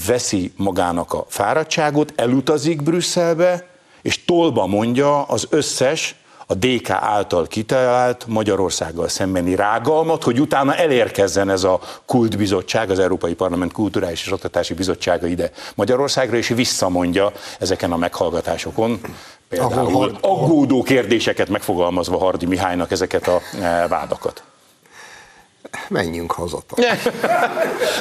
veszi 0.07 0.53
magának 0.57 1.13
a 1.13 1.25
fáradtságot, 1.29 2.13
elutazik 2.17 2.83
Brüsszelbe, 2.83 3.67
és 4.03 4.25
tolba 4.25 4.67
mondja 4.67 5.23
az 5.23 5.47
összes 5.51 6.17
a 6.47 6.55
DK 6.55 6.91
által 6.91 7.47
kitalált 7.47 8.27
Magyarországgal 8.27 9.09
szembeni 9.09 9.55
rágalmat, 9.55 10.23
hogy 10.23 10.41
utána 10.41 10.75
elérkezzen 10.75 11.51
ez 11.51 11.65
a 11.65 11.81
kultbizottság, 12.07 12.91
az 12.91 12.99
Európai 12.99 13.35
Parlament 13.35 13.73
Kulturális 13.73 14.25
és 14.27 14.33
Oktatási 14.33 14.75
Bizottsága 14.75 15.27
ide 15.27 15.51
Magyarországra, 15.75 16.37
és 16.37 16.49
visszamondja 16.49 17.33
ezeken 17.59 17.93
a 17.93 17.97
meghallgatásokon, 17.97 19.01
például 19.49 20.19
aggódó 20.21 20.83
kérdéseket 20.83 21.49
megfogalmazva 21.49 22.19
Hardi 22.19 22.47
Mihálynak 22.47 22.91
ezeket 22.91 23.29
a 23.29 23.41
eh, 23.61 23.89
vádakat 23.89 24.43
menjünk 25.89 26.33
haza. 26.33 26.63
De 26.77 26.99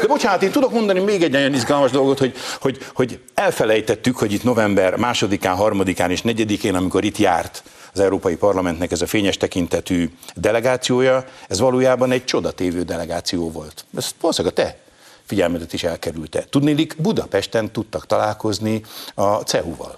bocsánat, 0.07 0.43
én 0.43 0.51
tudok 0.51 0.71
mondani 0.71 0.99
még 0.99 1.23
egy 1.23 1.31
nagyon 1.31 1.53
izgalmas 1.53 1.91
dolgot, 1.91 2.19
hogy, 2.19 2.33
hogy, 2.61 2.85
hogy 2.93 3.19
elfelejtettük, 3.33 4.17
hogy 4.17 4.33
itt 4.33 4.43
november 4.43 4.95
másodikán, 4.95 5.55
harmadikán 5.55 6.11
és 6.11 6.21
negyedikén, 6.21 6.75
amikor 6.75 7.03
itt 7.03 7.17
járt 7.17 7.63
az 7.93 7.99
Európai 7.99 8.35
Parlamentnek 8.35 8.91
ez 8.91 9.01
a 9.01 9.07
fényes 9.07 9.37
tekintetű 9.37 10.09
delegációja, 10.35 11.25
ez 11.47 11.59
valójában 11.59 12.11
egy 12.11 12.25
csodatévő 12.25 12.83
delegáció 12.83 13.51
volt. 13.51 13.85
Ez 13.97 14.09
valószínűleg 14.21 14.57
a 14.57 14.61
te 14.61 14.77
figyelmedet 15.25 15.73
is 15.73 15.83
elkerülte. 15.83 16.43
Tudnélik, 16.49 16.95
Budapesten 16.97 17.71
tudtak 17.71 18.05
találkozni 18.05 18.81
a 19.13 19.35
CEU-val. 19.35 19.97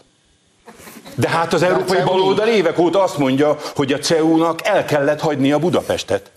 De 1.16 1.30
hát 1.30 1.54
az 1.54 1.64
európai 1.64 2.02
baloldal 2.02 2.48
évek 2.48 2.78
óta 2.78 3.04
azt 3.04 3.18
mondja, 3.18 3.58
hogy 3.76 3.94
a 3.94 3.98
CEU-nak 3.98 4.66
el 4.68 4.86
kellett 4.86 5.20
hagyni 5.20 5.52
a 5.52 5.60
Budapestet 5.60 6.32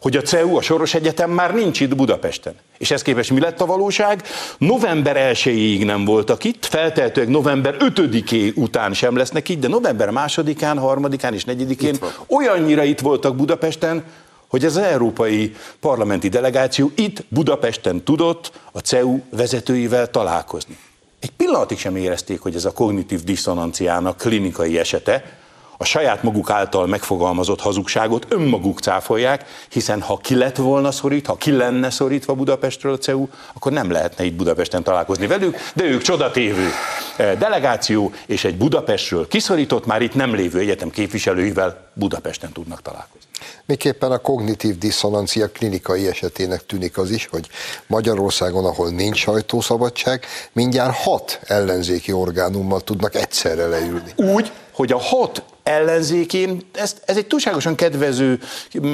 hogy 0.00 0.16
a 0.16 0.22
CEU, 0.22 0.56
a 0.56 0.62
Soros 0.62 0.94
Egyetem 0.94 1.30
már 1.30 1.54
nincs 1.54 1.80
itt 1.80 1.96
Budapesten. 1.96 2.54
És 2.78 2.90
ez 2.90 3.02
képest 3.02 3.30
mi 3.30 3.40
lett 3.40 3.60
a 3.60 3.66
valóság? 3.66 4.22
November 4.58 5.32
1-ig 5.34 5.84
nem 5.84 6.04
voltak 6.04 6.44
itt, 6.44 6.66
feltehetőleg 6.66 7.30
november 7.30 7.76
5-é 7.78 8.54
után 8.54 8.92
sem 8.92 9.16
lesznek 9.16 9.48
itt, 9.48 9.60
de 9.60 9.68
november 9.68 10.08
2-án, 10.12 10.78
3-án 10.82 11.32
és 11.32 11.44
4-én 11.46 11.96
olyannyira 12.28 12.82
itt 12.82 13.00
voltak 13.00 13.36
Budapesten, 13.36 14.04
hogy 14.48 14.64
ez 14.64 14.76
az 14.76 14.82
európai 14.82 15.54
parlamenti 15.80 16.28
delegáció 16.28 16.90
itt 16.94 17.24
Budapesten 17.28 18.04
tudott 18.04 18.52
a 18.72 18.78
CEU 18.78 19.18
vezetőivel 19.30 20.10
találkozni. 20.10 20.78
Egy 21.20 21.30
pillanatig 21.30 21.78
sem 21.78 21.96
érezték, 21.96 22.40
hogy 22.40 22.54
ez 22.54 22.64
a 22.64 22.72
kognitív 22.72 23.24
diszonanciának 23.24 24.16
klinikai 24.16 24.78
esete, 24.78 25.39
a 25.82 25.84
saját 25.84 26.22
maguk 26.22 26.50
által 26.50 26.86
megfogalmazott 26.86 27.60
hazugságot 27.60 28.26
önmaguk 28.28 28.80
cáfolják, 28.80 29.44
hiszen 29.70 30.00
ha 30.00 30.16
ki 30.16 30.34
lett 30.34 30.56
volna 30.56 30.90
szorít, 30.90 31.26
ha 31.26 31.36
ki 31.36 31.50
lenne 31.50 31.90
szorítva 31.90 32.34
Budapestről 32.34 32.92
a 32.92 32.98
CEU, 32.98 33.26
akkor 33.52 33.72
nem 33.72 33.90
lehetne 33.90 34.24
itt 34.24 34.34
Budapesten 34.34 34.82
találkozni 34.82 35.26
velük, 35.26 35.56
de 35.74 35.84
ők 35.84 36.02
csodatévő 36.02 36.68
eh, 37.16 37.34
delegáció, 37.38 38.12
és 38.26 38.44
egy 38.44 38.56
Budapestről 38.56 39.28
kiszorított, 39.28 39.86
már 39.86 40.02
itt 40.02 40.14
nem 40.14 40.34
lévő 40.34 40.58
egyetem 40.58 40.90
képviselőivel 40.90 41.89
Budapesten 42.00 42.52
tudnak 42.52 42.82
találkozni. 42.82 43.28
Miképpen 43.64 44.12
a 44.12 44.18
kognitív 44.18 44.78
diszonancia 44.78 45.50
klinikai 45.50 46.06
esetének 46.06 46.66
tűnik 46.66 46.98
az 46.98 47.10
is, 47.10 47.26
hogy 47.26 47.48
Magyarországon, 47.86 48.64
ahol 48.64 48.90
nincs 48.90 49.18
sajtószabadság, 49.18 50.26
mindjárt 50.52 50.96
hat 50.96 51.40
ellenzéki 51.46 52.12
orgánummal 52.12 52.80
tudnak 52.80 53.14
egyszerre 53.14 53.66
leülni. 53.66 54.12
Úgy, 54.16 54.52
hogy 54.72 54.92
a 54.92 54.98
hat 54.98 55.42
ellenzékén, 55.62 56.68
ez, 56.72 56.96
ez 57.04 57.16
egy 57.16 57.26
túlságosan 57.26 57.74
kedvező, 57.74 58.40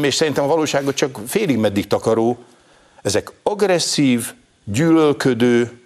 és 0.02 0.14
szerintem 0.14 0.44
a 0.44 0.48
valóságot 0.48 0.94
csak 0.94 1.18
félig 1.26 1.56
meddig 1.56 1.86
takaró, 1.86 2.38
ezek 3.02 3.32
agresszív, 3.42 4.32
gyűlölködő, 4.64 5.80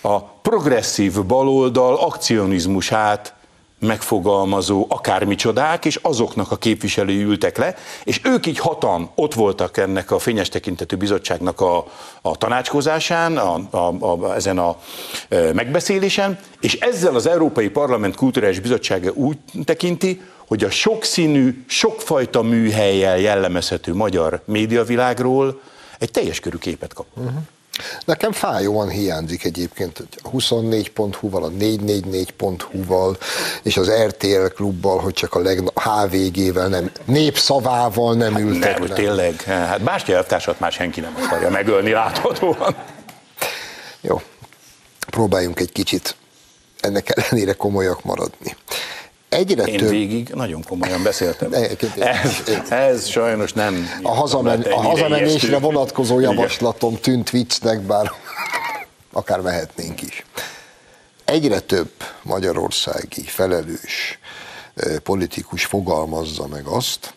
a 0.00 0.22
progresszív 0.22 1.24
baloldal 1.24 1.96
akcionizmusát 1.96 3.34
megfogalmazó 3.78 4.86
akármicsodák, 4.88 5.84
és 5.84 5.98
azoknak 6.02 6.50
a 6.50 6.56
képviselői 6.56 7.22
ültek 7.22 7.56
le, 7.56 7.74
és 8.04 8.20
ők 8.24 8.46
így 8.46 8.58
hatan 8.58 9.10
ott 9.14 9.34
voltak 9.34 9.76
ennek 9.76 10.10
a 10.10 10.18
fényes 10.18 10.48
tekintetű 10.48 10.96
bizottságnak 10.96 11.60
a, 11.60 11.86
a 12.22 12.36
tanácskozásán, 12.36 13.36
a, 13.36 13.60
a, 13.70 14.04
a, 14.04 14.34
ezen 14.34 14.58
a 14.58 14.76
e, 15.28 15.52
megbeszélésen, 15.52 16.38
és 16.60 16.74
ezzel 16.74 17.14
az 17.14 17.26
Európai 17.26 17.68
Parlament 17.68 18.16
Kulturális 18.16 18.60
Bizottsága 18.60 19.10
úgy 19.10 19.38
tekinti, 19.64 20.20
hogy 20.46 20.64
a 20.64 20.70
sokszínű, 20.70 21.64
sokfajta 21.66 22.42
műhelyjel 22.42 23.18
jellemezhető 23.18 23.94
magyar 23.94 24.42
médiavilágról 24.44 25.60
egy 25.98 26.10
teljes 26.10 26.40
körű 26.40 26.56
képet 26.56 26.92
kap. 26.92 27.06
Uh-huh. 27.14 27.32
Nekem 28.04 28.32
fájóan 28.32 28.88
hiányzik 28.88 29.44
egyébként 29.44 30.06
a 30.22 30.30
24.hu-val, 30.30 31.44
a 31.44 31.50
444.hu-val 31.50 33.16
és 33.62 33.76
az 33.76 33.90
RTL 33.90 34.46
klubbal, 34.54 34.98
hogy 34.98 35.12
csak 35.12 35.34
a 35.34 35.40
leg 35.40 35.72
HVG-vel 35.74 36.68
nem, 36.68 36.90
népszavával 37.04 38.14
nem 38.14 38.36
ültek. 38.36 38.70
Hát, 38.70 38.78
nem, 38.78 38.88
tényleg, 38.88 39.42
hát 39.42 39.82
Bástya 39.82 40.14
elvtársat 40.14 40.60
már 40.60 40.72
senki 40.72 41.00
nem 41.00 41.14
akarja 41.24 41.50
megölni 41.50 41.90
láthatóan. 41.90 42.76
Jó, 44.00 44.20
próbáljunk 45.10 45.60
egy 45.60 45.72
kicsit 45.72 46.16
ennek 46.80 47.16
ellenére 47.16 47.52
komolyak 47.52 48.04
maradni 48.04 48.56
egyre 49.34 49.62
Én 49.62 49.76
több... 49.76 49.88
végig 49.88 50.28
nagyon 50.28 50.62
komolyan 50.62 51.02
beszéltem. 51.02 51.52
ez, 51.98 52.42
ez 52.68 53.06
sajnos 53.06 53.52
nem... 53.52 53.88
A, 54.02 54.14
hazamen, 54.14 54.60
a 54.60 54.82
hazamenésre 54.82 55.58
vonatkozó 55.58 56.20
javaslatom 56.20 57.00
tűnt 57.00 57.30
viccnek, 57.30 57.80
bár 57.80 58.12
akár 59.12 59.40
mehetnénk 59.40 60.02
is. 60.02 60.24
Egyre 61.24 61.60
több 61.60 61.90
magyarországi 62.22 63.22
felelős 63.22 64.18
politikus 65.02 65.64
fogalmazza 65.64 66.46
meg 66.46 66.66
azt, 66.66 67.14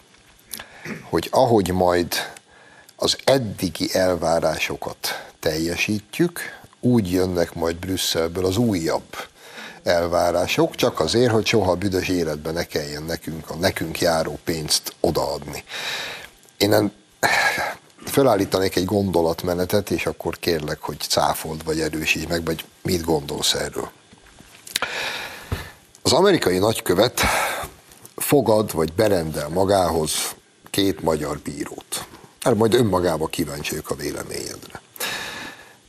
hogy 1.09 1.27
ahogy 1.31 1.71
majd 1.71 2.13
az 2.95 3.17
eddigi 3.23 3.89
elvárásokat 3.93 4.97
teljesítjük, 5.39 6.39
úgy 6.79 7.11
jönnek 7.11 7.53
majd 7.53 7.75
Brüsszelből 7.75 8.45
az 8.45 8.57
újabb 8.57 9.15
elvárások, 9.87 10.75
csak 10.75 10.99
azért, 10.99 11.31
hogy 11.31 11.45
soha 11.45 11.71
a 11.71 11.75
büdös 11.75 12.07
életben 12.07 12.53
ne 12.53 12.63
kelljen 12.63 13.03
nekünk 13.03 13.49
a 13.49 13.55
nekünk 13.55 13.99
járó 13.99 14.39
pénzt 14.43 14.93
odaadni. 14.99 15.63
Én 16.57 16.69
nem, 16.69 16.91
fölállítanék 18.05 18.75
egy 18.75 18.85
gondolatmenetet, 18.85 19.89
és 19.89 20.05
akkor 20.05 20.39
kérlek, 20.39 20.81
hogy 20.81 20.99
cáfold, 20.99 21.63
vagy 21.63 21.79
erősíts 21.79 22.27
meg, 22.27 22.45
vagy 22.45 22.65
mit 22.81 23.03
gondolsz 23.03 23.53
erről. 23.53 23.89
Az 26.01 26.13
amerikai 26.13 26.57
nagykövet 26.57 27.21
fogad, 28.15 28.73
vagy 28.73 28.93
berendel 28.93 29.49
magához 29.49 30.11
két 30.69 31.01
magyar 31.01 31.37
bírót. 31.37 32.05
Erre 32.41 32.55
majd 32.55 32.73
önmagába 32.73 33.27
kíváncsiak 33.27 33.89
a 33.89 33.95
véleményedre. 33.95 34.81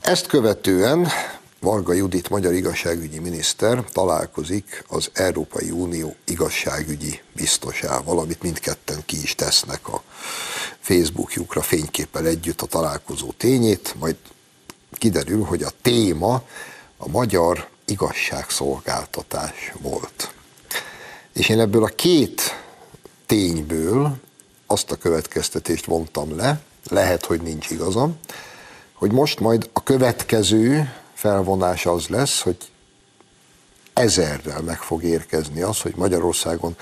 Ezt 0.01 0.27
követően 0.27 1.09
Varga 1.61 1.93
Judit 1.93 2.29
magyar 2.29 2.53
igazságügyi 2.53 3.19
miniszter 3.19 3.85
találkozik 3.93 4.85
az 4.89 5.11
Európai 5.13 5.71
Unió 5.71 6.15
igazságügyi 6.25 7.21
biztosával, 7.33 8.19
amit 8.19 8.43
mindketten 8.43 9.03
ki 9.07 9.23
is 9.23 9.35
tesznek 9.35 9.89
a 9.89 10.03
Facebookjukra 10.81 11.63
fényképpel 11.63 12.27
együtt 12.27 12.61
a 12.61 12.67
találkozó 12.67 13.33
tényét, 13.37 13.95
majd 13.99 14.17
kiderül, 14.93 15.45
hogy 15.45 15.63
a 15.63 15.71
téma 15.83 16.43
a 16.97 17.09
magyar 17.09 17.69
igazságszolgáltatás 17.85 19.73
volt. 19.81 20.35
És 21.33 21.49
én 21.49 21.61
ebből 21.61 21.85
a 21.85 21.95
két 21.95 22.43
tényből 23.27 24.17
azt 24.67 24.91
a 24.91 24.97
következtetést 24.97 25.85
vontam 25.85 26.37
le, 26.37 26.61
lehet, 26.89 27.25
hogy 27.25 27.41
nincs 27.41 27.71
igazam, 27.71 28.19
hogy 28.93 29.13
most 29.13 29.41
majd 29.41 29.71
a 29.73 29.83
következő 29.83 30.93
felvonás 31.19 31.87
az 31.87 32.07
lesz, 32.07 32.41
hogy 32.41 32.57
ezerrel 33.93 34.61
meg 34.61 34.79
fog 34.79 35.03
érkezni 35.03 35.61
az, 35.61 35.81
hogy 35.81 35.93
Magyarországon 35.97 36.77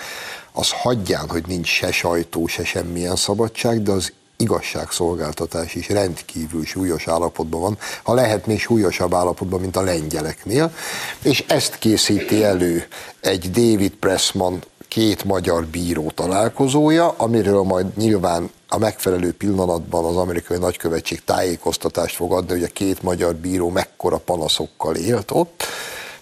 az 0.53 0.71
hagyján, 0.71 1.29
hogy 1.29 1.45
nincs 1.47 1.69
se 1.69 1.93
sajtó, 1.93 2.47
se 2.47 2.65
semmilyen 2.65 3.17
szabadság, 3.17 3.83
de 3.83 3.91
az 3.91 4.13
igazságszolgáltatás 4.37 5.75
is 5.75 5.89
rendkívül 5.89 6.65
súlyos 6.65 7.09
állapotban 7.09 7.61
van, 7.61 7.79
ha 8.03 8.15
lehet 8.15 8.47
még 8.47 8.61
súlyosabb 8.61 9.15
állapotban, 9.15 9.61
mint 9.61 9.77
a 9.77 9.83
lengyeleknél, 9.83 10.75
és 11.23 11.45
ezt 11.49 11.79
készíti 11.79 12.45
elő 12.45 12.87
egy 13.21 13.51
David 13.51 13.93
Pressman 13.93 14.63
két 14.89 15.25
magyar 15.25 15.67
bíró 15.67 16.11
találkozója, 16.11 17.15
amiről 17.17 17.63
majd 17.63 17.97
nyilván 17.97 18.51
a 18.69 18.79
megfelelő 18.79 19.33
pillanatban 19.33 20.05
az 20.05 20.17
amerikai 20.17 20.59
nagykövetség 20.59 21.25
tájékoztatást 21.25 22.15
fog 22.15 22.33
adni, 22.33 22.53
hogy 22.53 22.63
a 22.63 22.73
két 22.73 23.03
magyar 23.03 23.35
bíró 23.35 23.71
mekkora 23.71 24.19
panaszokkal 24.19 24.97
élt 24.97 25.31
ott, 25.31 25.65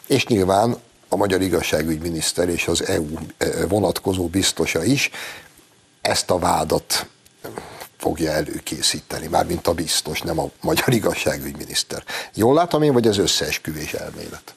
és 0.07 0.27
nyilván 0.27 0.77
a 1.09 1.17
magyar 1.17 1.41
igazságügyminiszter 1.41 2.49
és 2.49 2.69
az 2.69 2.87
EU 2.87 3.07
eh, 3.37 3.51
vonatkozó 3.69 4.27
biztosa 4.27 4.85
is 4.85 5.11
ezt 6.01 6.31
a 6.31 6.39
vádat 6.39 7.07
fogja 7.97 8.31
előkészíteni, 8.31 9.27
mármint 9.27 9.67
a 9.67 9.73
biztos, 9.73 10.21
nem 10.21 10.39
a 10.39 10.51
magyar 10.61 10.93
igazságügyminiszter. 10.93 12.05
Jól 12.35 12.55
látom 12.55 12.83
én, 12.83 12.93
vagy 12.93 13.07
az 13.07 13.19
összeesküvés 13.19 13.93
elmélet? 13.93 14.55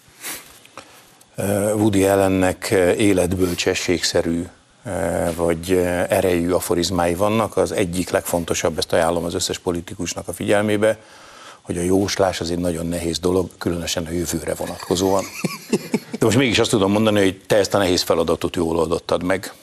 Woody 1.76 2.06
Allennek 2.06 2.70
életbölcsességszerű 2.98 4.44
vagy 5.36 5.72
erejű 6.10 6.52
aforizmái 6.52 7.16
vannak. 7.16 7.58
Az 7.58 7.72
egyik 7.72 8.10
legfontosabb, 8.10 8.78
ezt 8.78 8.94
ajánlom 8.94 9.24
az 9.24 9.34
összes 9.34 9.60
politikusnak 9.60 10.28
a 10.28 10.34
figyelmébe, 10.34 10.98
hogy 11.62 11.78
a 11.78 11.82
jóslás 11.82 12.40
az 12.40 12.52
egy 12.52 12.60
nagyon 12.60 12.86
nehéz 12.86 13.20
dolog, 13.20 13.50
különösen 13.58 14.06
a 14.06 14.12
jövőre 14.12 14.54
vonatkozóan. 14.54 15.24
De 16.12 16.26
most 16.26 16.38
mégis 16.38 16.60
azt 16.60 16.70
tudom 16.70 16.92
mondani, 16.92 17.20
hogy 17.24 17.42
te 17.48 17.56
ezt 17.56 17.74
a 17.74 17.78
nehéz 17.78 18.02
feladatot 18.02 18.56
jól 18.56 18.78
oldottad 18.78 19.24
meg. 19.24 19.54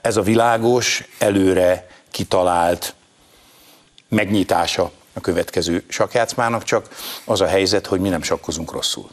Ez 0.00 0.16
a 0.16 0.22
világos, 0.22 1.04
előre 1.18 1.88
kitalált 2.10 2.94
megnyitása 4.08 4.90
a 5.12 5.20
következő 5.20 5.84
sakjátszmának, 5.88 6.62
csak 6.64 6.88
az 7.24 7.40
a 7.40 7.46
helyzet, 7.46 7.86
hogy 7.86 8.00
mi 8.00 8.08
nem 8.08 8.22
sakkozunk 8.22 8.72
rosszul. 8.72 9.10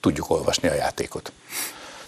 Tudjuk 0.00 0.30
olvasni 0.30 0.68
a 0.68 0.74
játékot. 0.74 1.32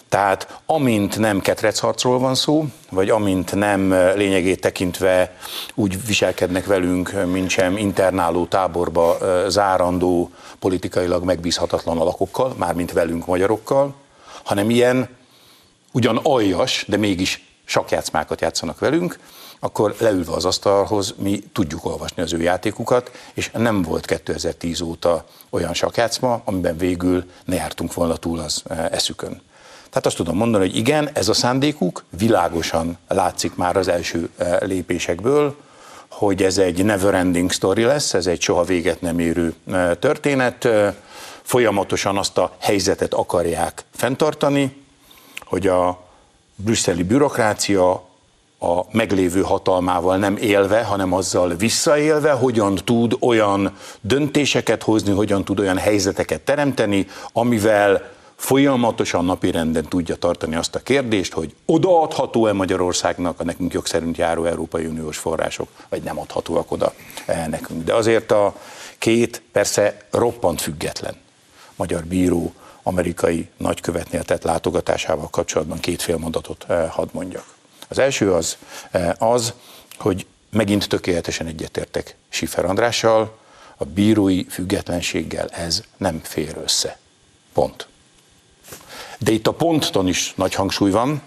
Tehát 0.09 0.61
amint 0.65 1.17
nem 1.17 1.39
ketrecharcról 1.39 2.19
van 2.19 2.35
szó, 2.35 2.65
vagy 2.89 3.09
amint 3.09 3.55
nem 3.55 3.93
lényegét 4.15 4.61
tekintve 4.61 5.35
úgy 5.75 6.05
viselkednek 6.05 6.65
velünk, 6.65 7.25
mint 7.25 7.49
sem 7.49 7.77
internáló 7.77 8.45
táborba 8.45 9.17
zárandó, 9.47 10.31
politikailag 10.59 11.23
megbízhatatlan 11.23 11.97
alakokkal, 11.97 12.53
mármint 12.57 12.91
velünk 12.91 13.25
magyarokkal, 13.25 13.95
hanem 14.43 14.69
ilyen 14.69 15.09
ugyan 15.91 16.19
aljas, 16.23 16.85
de 16.87 16.97
mégis 16.97 17.47
sakjátszmákat 17.65 18.41
játszanak 18.41 18.79
velünk, 18.79 19.19
akkor 19.59 19.95
leülve 19.99 20.31
az 20.31 20.45
asztalhoz 20.45 21.13
mi 21.17 21.39
tudjuk 21.53 21.85
olvasni 21.85 22.21
az 22.21 22.33
ő 22.33 22.41
játékukat, 22.41 23.11
és 23.33 23.51
nem 23.51 23.81
volt 23.81 24.05
2010 24.05 24.81
óta 24.81 25.25
olyan 25.49 25.73
sakjátszma, 25.73 26.41
amiben 26.45 26.77
végül 26.77 27.23
ne 27.45 27.55
jártunk 27.55 27.93
volna 27.93 28.15
túl 28.15 28.39
az 28.39 28.63
eszükön. 28.91 29.41
Tehát 29.89 30.05
azt 30.05 30.15
tudom 30.15 30.37
mondani, 30.37 30.67
hogy 30.67 30.77
igen, 30.77 31.09
ez 31.13 31.29
a 31.29 31.33
szándékuk 31.33 32.03
világosan 32.17 32.97
látszik 33.07 33.55
már 33.55 33.77
az 33.77 33.87
első 33.87 34.29
eh, 34.37 34.57
lépésekből, 34.59 35.55
hogy 36.09 36.43
ez 36.43 36.57
egy 36.57 36.85
never 36.85 37.13
ending 37.13 37.51
story 37.51 37.83
lesz, 37.83 38.13
ez 38.13 38.27
egy 38.27 38.41
soha 38.41 38.63
véget 38.63 39.01
nem 39.01 39.19
érő 39.19 39.53
eh, 39.71 39.91
történet. 39.99 40.65
Eh, 40.65 40.93
folyamatosan 41.41 42.17
azt 42.17 42.37
a 42.37 42.55
helyzetet 42.59 43.13
akarják 43.13 43.83
fenntartani, 43.95 44.75
hogy 45.45 45.67
a 45.67 45.99
brüsszeli 46.55 47.03
bürokrácia 47.03 48.07
a 48.59 48.81
meglévő 48.91 49.41
hatalmával 49.41 50.17
nem 50.17 50.37
élve, 50.37 50.83
hanem 50.83 51.13
azzal 51.13 51.55
visszaélve, 51.55 52.31
hogyan 52.31 52.75
tud 52.75 53.17
olyan 53.19 53.77
döntéseket 54.01 54.83
hozni, 54.83 55.13
hogyan 55.13 55.43
tud 55.43 55.59
olyan 55.59 55.77
helyzeteket 55.77 56.41
teremteni, 56.41 57.07
amivel 57.33 58.17
folyamatosan 58.39 59.25
napirenden 59.25 59.83
tudja 59.83 60.15
tartani 60.15 60.55
azt 60.55 60.75
a 60.75 60.79
kérdést, 60.79 61.33
hogy 61.33 61.55
odaadható-e 61.65 62.53
Magyarországnak 62.53 63.39
a 63.39 63.43
nekünk 63.43 63.73
jogszerint 63.73 64.17
járó 64.17 64.45
Európai 64.45 64.85
Uniós 64.85 65.17
források, 65.17 65.69
vagy 65.89 66.03
nem 66.03 66.19
adhatóak 66.19 66.71
oda 66.71 66.93
eh, 67.25 67.47
nekünk. 67.47 67.83
De 67.83 67.93
azért 67.93 68.31
a 68.31 68.55
két 68.97 69.41
persze 69.51 69.97
roppant 70.11 70.61
független 70.61 71.15
magyar 71.75 72.03
bíró 72.03 72.53
amerikai 72.83 73.49
nagykövetnél 73.57 74.23
tett 74.23 74.43
látogatásával 74.43 75.29
kapcsolatban 75.29 75.79
két 75.79 76.01
fél 76.01 76.17
mondatot 76.17 76.65
eh, 76.67 76.89
hadd 76.89 77.07
mondjak. 77.11 77.45
Az 77.87 77.99
első 77.99 78.33
az, 78.33 78.57
eh, 78.91 79.09
az, 79.17 79.53
hogy 79.97 80.25
megint 80.49 80.87
tökéletesen 80.87 81.47
egyetértek 81.47 82.15
Sifer 82.29 82.65
Andrással, 82.65 83.37
a 83.77 83.85
bírói 83.85 84.43
függetlenséggel 84.43 85.47
ez 85.47 85.83
nem 85.97 86.19
fér 86.23 86.57
össze. 86.63 86.97
Pont. 87.53 87.88
De 89.19 89.31
itt 89.31 89.47
a 89.47 89.51
ponton 89.51 90.07
is 90.07 90.33
nagy 90.35 90.53
hangsúly 90.53 90.91
van, 90.91 91.21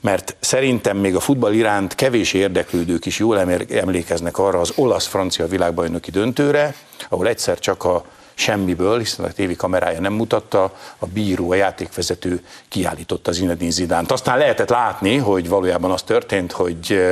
mert 0.00 0.36
szerintem 0.40 0.96
még 0.96 1.16
a 1.16 1.20
futball 1.20 1.52
iránt 1.52 1.94
kevés 1.94 2.32
érdeklődők 2.32 3.06
is 3.06 3.18
jól 3.18 3.38
emlékeznek 3.70 4.38
arra 4.38 4.60
az 4.60 4.72
olasz-francia 4.74 5.46
világbajnoki 5.46 6.10
döntőre, 6.10 6.74
ahol 7.08 7.28
egyszer 7.28 7.58
csak 7.58 7.84
a 7.84 8.04
semmiből, 8.34 8.98
hiszen 8.98 9.24
a 9.24 9.32
tévé 9.32 9.54
kamerája 9.54 10.00
nem 10.00 10.12
mutatta, 10.12 10.76
a 10.98 11.06
bíró, 11.06 11.50
a 11.50 11.54
játékvezető 11.54 12.44
kiállította 12.68 13.32
Zinedine 13.32 13.70
Zidánt. 13.70 14.12
Aztán 14.12 14.38
lehetett 14.38 14.68
látni, 14.68 15.16
hogy 15.16 15.48
valójában 15.48 15.90
az 15.90 16.02
történt, 16.02 16.52
hogy 16.52 17.02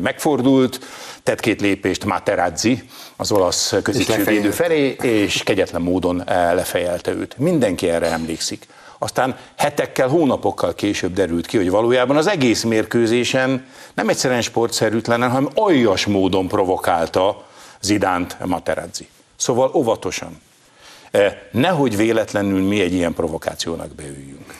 megfordult, 0.00 0.80
tett 1.22 1.40
két 1.40 1.60
lépést 1.60 2.04
Materazzi, 2.04 2.82
az 3.16 3.32
olasz 3.32 3.74
középsővédő 3.82 4.50
felé, 4.50 4.96
és 5.02 5.42
kegyetlen 5.42 5.82
módon 5.82 6.22
lefejelte 6.26 7.12
őt. 7.12 7.38
Mindenki 7.38 7.88
erre 7.88 8.06
emlékszik. 8.06 8.66
Aztán 9.02 9.36
hetekkel, 9.56 10.08
hónapokkal 10.08 10.74
később 10.74 11.12
derült 11.12 11.46
ki, 11.46 11.56
hogy 11.56 11.70
valójában 11.70 12.16
az 12.16 12.26
egész 12.26 12.62
mérkőzésen 12.62 13.66
nem 13.94 14.08
egyszerűen 14.08 14.42
sportszerűtlen, 14.42 15.30
hanem 15.30 15.48
aljas 15.54 16.06
módon 16.06 16.48
provokálta 16.48 17.46
Zidánt 17.80 18.36
Materazzi. 18.44 19.08
Szóval 19.36 19.70
óvatosan. 19.74 20.40
E, 21.10 21.48
nehogy 21.52 21.96
véletlenül 21.96 22.62
mi 22.62 22.80
egy 22.80 22.92
ilyen 22.92 23.14
provokációnak 23.14 23.94
beüljünk. 23.94 24.54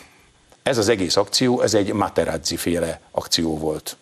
Ez 0.63 0.79
az 0.79 0.89
egész 0.89 1.17
akció, 1.17 1.61
ez 1.61 1.75
egy 1.75 1.93
Materazzi 1.93 2.57
féle 2.57 3.01
akció 3.11 3.59
volt. 3.59 3.97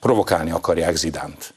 Provokálni 0.00 0.50
akarják 0.50 0.96
Zidánt. 0.96 1.54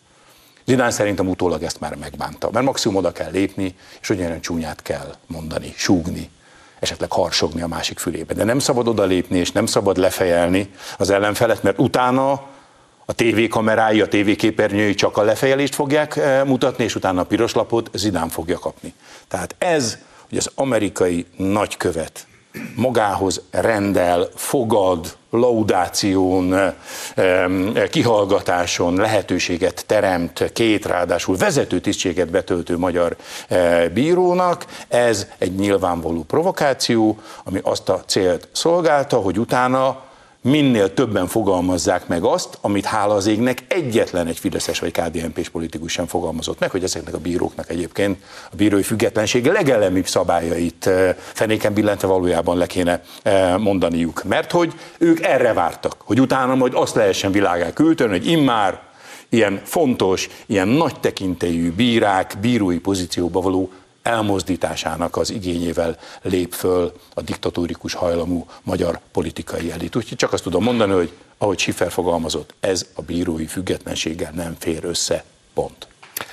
Zidán 0.65 0.91
szerintem 0.91 1.30
utólag 1.30 1.63
ezt 1.63 1.80
már 1.80 1.95
megbánta, 1.95 2.49
mert 2.51 2.65
maximum 2.65 2.97
oda 2.97 3.11
kell 3.11 3.32
lépni, 3.32 3.76
és 4.01 4.09
ugyanolyan 4.09 4.41
csúnyát 4.41 4.82
kell 4.82 5.15
mondani, 5.28 5.74
súgni, 5.78 6.30
esetleg 6.80 7.11
harsogni 7.11 7.61
a 7.61 7.67
másik 7.67 7.99
fülébe. 7.99 8.34
De 8.34 8.43
nem 8.43 8.59
szabad 8.59 8.88
odalépni, 8.88 9.38
és 9.38 9.51
nem 9.51 9.65
szabad 9.65 9.97
lefejelni 9.97 10.69
az 10.97 11.09
ellenfelet, 11.09 11.63
mert 11.63 11.80
utána 11.80 12.32
a 13.05 13.13
TV 13.15 13.47
kamerái, 13.49 14.01
a 14.01 14.07
TV 14.07 14.30
képernyői 14.38 14.93
csak 14.93 15.17
a 15.17 15.21
lefejelést 15.21 15.75
fogják 15.75 16.15
eh, 16.15 16.43
mutatni, 16.45 16.84
és 16.84 16.95
utána 16.95 17.21
a 17.21 17.25
piros 17.25 17.53
lapot 17.53 17.89
Zidán 17.93 18.30
fogja 18.30 18.59
kapni. 18.59 18.93
Tehát 19.27 19.55
ez, 19.57 19.97
hogy 20.30 20.38
az 20.38 20.51
amerikai 20.55 21.25
nagykövet 21.36 22.27
magához 22.75 23.41
rendel, 23.51 24.30
fogad, 24.36 25.17
laudáción, 25.30 26.73
kihallgatáson 27.89 28.95
lehetőséget 28.95 29.84
teremt 29.86 30.51
két 30.53 30.86
ráadásul 30.86 31.38
vezető 31.38 31.80
tisztséget 31.80 32.30
betöltő 32.30 32.77
magyar 32.77 33.15
bírónak. 33.93 34.65
Ez 34.88 35.27
egy 35.38 35.55
nyilvánvaló 35.55 36.23
provokáció, 36.23 37.17
ami 37.43 37.59
azt 37.63 37.89
a 37.89 38.03
célt 38.05 38.47
szolgálta, 38.51 39.17
hogy 39.17 39.39
utána 39.39 40.07
minél 40.42 40.94
többen 40.94 41.28
fogalmazzák 41.28 42.08
meg 42.08 42.24
azt, 42.24 42.58
amit 42.62 42.86
hála 42.86 43.14
az 43.14 43.28
égnek 43.28 43.64
egyetlen 43.68 44.28
egy 44.28 44.40
Fideszes 44.40 44.80
vagy 44.80 44.92
KDNP-s 44.92 45.50
politikus 45.50 45.92
sem 45.92 46.06
fogalmazott 46.06 46.60
meg, 46.60 46.72
hogy 46.72 46.84
ezeknek 46.84 47.14
a 47.14 47.18
bíróknak 47.18 47.70
egyébként 47.70 48.24
a 48.52 48.56
bírói 48.56 48.84
függetlenség 48.84 49.46
legelemibb 49.46 50.08
szabályait 50.08 50.88
eh, 50.88 51.16
fenéken 51.18 51.74
billentve 51.74 52.08
valójában 52.08 52.58
le 52.58 52.66
kéne 52.66 53.02
eh, 53.24 53.58
mondaniuk. 53.58 54.24
Mert 54.24 54.52
hogy 54.52 54.74
ők 54.98 55.22
erre 55.22 55.54
vártak, 55.54 55.96
hogy 56.04 56.22
utána 56.22 56.56
majd 56.56 56.74
azt 56.76 56.96
lehessen 56.96 57.32
világá 57.32 57.74
küldeni, 57.74 58.12
hogy 58.12 58.28
immár 58.28 58.82
ilyen 59.30 59.62
fontos, 59.64 60.30
ilyen 60.46 60.68
nagy 60.68 61.00
tekintélyű 61.00 61.72
bírák, 61.72 62.38
bírói 62.42 62.80
pozícióba 62.80 63.42
való 63.42 63.72
elmozdításának 64.02 65.18
az 65.18 65.30
igényével 65.30 65.97
lép 66.22 66.54
föl 66.54 66.93
a 67.14 67.22
diktatórikus 67.22 67.93
hajlamú 67.93 68.45
magyar 68.64 69.00
politikai 69.12 69.72
elit. 69.72 69.95
Úgyhogy 69.95 70.18
csak 70.18 70.34
azt 70.34 70.43
tudom 70.43 70.64
mondani, 70.64 70.91
hogy 70.93 71.12
ahogy 71.38 71.60
Schiffer 71.60 71.91
fogalmazott, 71.91 72.54
ez 72.60 72.86
a 72.93 73.02
bírói 73.02 73.45
függetlenséggel 73.45 74.32
nem 74.32 74.56
fér 74.60 74.84
össze, 74.84 75.24
pont. 75.54 75.88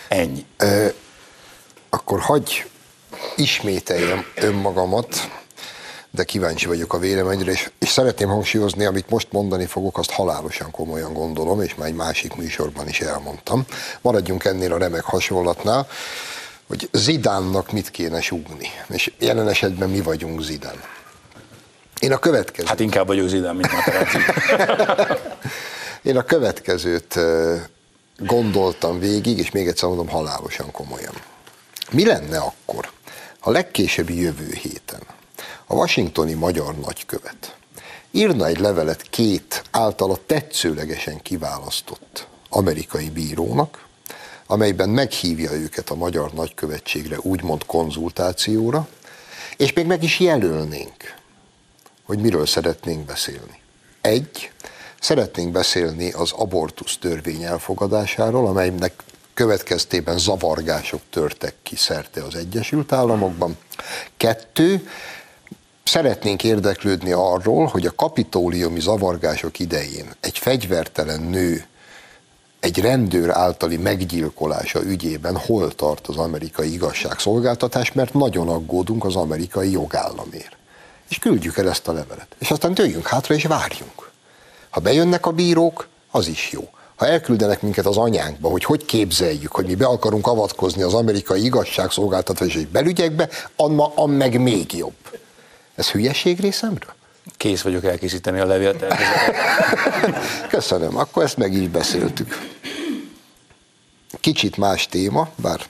Ennyi. 0.09 0.45
E, 0.57 0.93
akkor 1.89 2.21
hagy 2.21 2.71
ismételjem 3.37 4.25
önmagamat, 4.35 5.31
de 6.11 6.25
kíváncsi 6.25 6.67
vagyok 6.67 6.93
a 6.93 6.99
véleményre, 6.99 7.51
és, 7.51 7.71
és 7.79 7.89
szeretném 7.89 8.29
hangsúlyozni, 8.29 8.85
amit 8.85 9.11
most 9.11 9.33
mondani 9.33 9.67
fogok, 9.67 9.99
azt 9.99 10.11
halálosan 10.11 10.71
komolyan 10.71 11.13
gondolom, 11.13 11.63
és 11.63 11.75
már 11.75 11.89
egy 11.89 11.95
másik 11.95 12.35
műsorban 12.35 12.89
is 12.89 13.01
elmondtam. 13.01 13.65
Maradjunk 14.01 14.45
ennél 14.45 14.73
a 14.73 14.79
remek 14.79 15.05
hasonlatnál 15.05 15.87
hogy 16.67 16.89
Zidánnak 16.93 17.73
mit 17.73 17.91
kéne 17.91 18.21
súgni. 18.21 18.69
És 18.89 19.13
jelen 19.19 19.49
esetben 19.49 19.91
mi 19.91 20.01
vagyunk 20.01 20.43
Zidán. 20.43 20.81
Én 22.01 22.13
a 22.13 22.19
következőt... 22.19 22.69
Hát 22.69 22.81
inkább 22.81 23.07
vagyok 23.07 23.29
Zidán, 23.29 23.57
mint 23.57 23.73
Materazzi. 23.73 24.19
Én 26.03 26.17
a 26.17 26.23
következőt 26.23 27.19
gondoltam 28.19 28.99
végig, 28.99 29.39
és 29.39 29.51
még 29.51 29.67
egyszer 29.67 29.89
mondom, 29.89 30.09
halálosan 30.09 30.71
komolyan. 30.71 31.15
Mi 31.91 32.05
lenne 32.05 32.39
akkor, 32.39 32.91
ha 33.39 33.51
legkésőbbi 33.51 34.21
jövő 34.21 34.53
héten 34.53 35.01
a 35.67 35.75
washingtoni 35.75 36.33
magyar 36.33 36.75
nagykövet 36.75 37.57
írna 38.17 38.47
egy 38.47 38.59
levelet 38.59 39.03
két 39.03 39.63
általa 39.71 40.19
tetszőlegesen 40.27 41.23
kiválasztott 41.23 42.27
amerikai 42.49 43.11
bírónak, 43.11 43.86
amelyben 44.47 44.89
meghívja 44.89 45.53
őket 45.53 45.91
a 45.91 45.95
magyar 45.95 46.33
nagykövetségre, 46.33 47.17
úgymond 47.21 47.65
konzultációra, 47.67 48.89
és 49.57 49.73
még 49.73 49.87
meg 49.87 50.03
is 50.03 50.21
jelölnénk, 50.21 51.15
hogy 52.05 52.19
miről 52.19 52.47
szeretnénk 52.47 53.05
beszélni. 53.05 53.61
Egy, 54.01 54.51
szeretnénk 55.01 55.53
beszélni 55.53 56.13
az 56.13 56.33
abortusz 56.33 56.97
törvény 56.99 57.43
elfogadásáról, 57.43 58.47
amelynek 58.47 59.03
következtében 59.35 60.19
zavargások 60.19 61.01
törtek 61.11 61.55
ki 61.63 61.77
szerte 61.77 62.23
az 62.23 62.35
Egyesült 62.35 62.93
Államokban. 62.93 63.57
Kettő, 64.17 64.89
szeretnénk 65.85 66.45
érdeklődni 66.45 67.13
arról, 67.13 67.67
hogy 67.67 67.87
a 67.87 67.95
kapitóliumi 67.95 68.81
zavargások 68.81 69.59
idején 69.59 70.13
egy 70.21 70.39
fegyvertelen 70.39 71.23
nő 71.23 71.67
egy 72.61 72.81
rendőr 72.81 73.31
általi 73.31 73.77
meggyilkolása 73.77 74.83
ügyében 74.83 75.37
hol 75.37 75.75
tart 75.75 76.07
az 76.07 76.17
amerikai 76.17 76.73
igazságszolgáltatás, 76.73 77.93
mert 77.93 78.15
nagyon 78.15 78.49
aggódunk 78.49 79.05
az 79.05 79.17
amerikai 79.17 79.71
jogállamért. 79.71 80.57
És 81.09 81.19
küldjük 81.19 81.57
el 81.57 81.69
ezt 81.69 81.89
a 81.89 81.93
levelet. 81.93 82.37
És 82.39 82.51
aztán 82.51 82.75
tőjünk 82.75 83.07
hátra 83.07 83.35
és 83.35 83.45
várjunk. 83.45 84.11
Ha 84.71 84.81
bejönnek 84.81 85.27
a 85.27 85.33
bírók, 85.33 85.89
az 86.11 86.27
is 86.27 86.51
jó. 86.53 86.69
Ha 86.97 87.07
elküldenek 87.07 87.63
minket 87.63 87.87
az 87.87 87.97
anyánkba, 87.97 88.49
hogy 88.49 88.65
hogy 88.65 88.85
képzeljük, 88.85 89.53
hogy 89.53 89.67
mi 89.67 89.75
be 89.75 89.87
akarunk 89.87 90.27
avatkozni 90.27 90.83
az 90.83 90.95
amerikai 90.95 91.45
igazságszolgáltatási 91.45 92.67
belügyekbe, 92.67 93.29
anna, 93.57 94.07
meg 94.07 94.41
még 94.41 94.73
jobb. 94.73 95.19
Ez 95.75 95.91
hülyeség 95.91 96.41
részemről? 96.41 96.96
Kész 97.37 97.63
vagyok 97.63 97.85
elkészíteni 97.85 98.41
a 98.41 98.47
levélt. 98.47 98.85
Köszönöm, 100.49 100.97
akkor 100.97 101.23
ezt 101.23 101.37
meg 101.37 101.53
is 101.53 101.69
beszéltük. 101.69 102.39
Kicsit 104.21 104.57
más 104.57 104.87
téma, 104.87 105.29
bár 105.37 105.61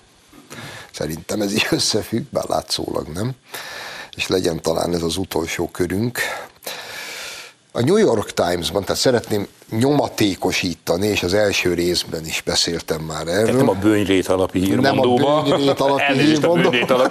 szerintem 0.91 1.41
ez 1.41 1.53
is 1.53 1.71
összefügg, 1.71 2.25
bár 2.31 2.45
látszólag 2.49 3.09
nem, 3.09 3.33
és 4.17 4.27
legyen 4.27 4.63
talán 4.63 4.95
ez 4.95 5.03
az 5.03 5.17
utolsó 5.17 5.69
körünk. 5.69 6.19
A 7.73 7.81
New 7.81 7.97
York 7.97 8.33
Times-ban, 8.33 8.83
tehát 8.85 9.01
szeretném 9.01 9.47
nyomatékosítani, 9.71 11.07
és 11.07 11.23
az 11.23 11.35
első 11.35 11.75
részben 11.75 12.27
is 12.27 12.43
beszéltem 12.45 13.01
már 13.01 13.27
erről. 13.29 13.45
Tehát 13.45 13.57
nem 13.57 13.69
a 13.69 13.73
bőnyrét 13.73 14.29
alapi 14.29 14.59
hírmondóba. 14.59 15.23
Nem 15.23 15.35
a 15.35 15.43
bőnyrét 15.43 15.81
alapi 15.81 16.13
hírmondóba. 16.25 17.09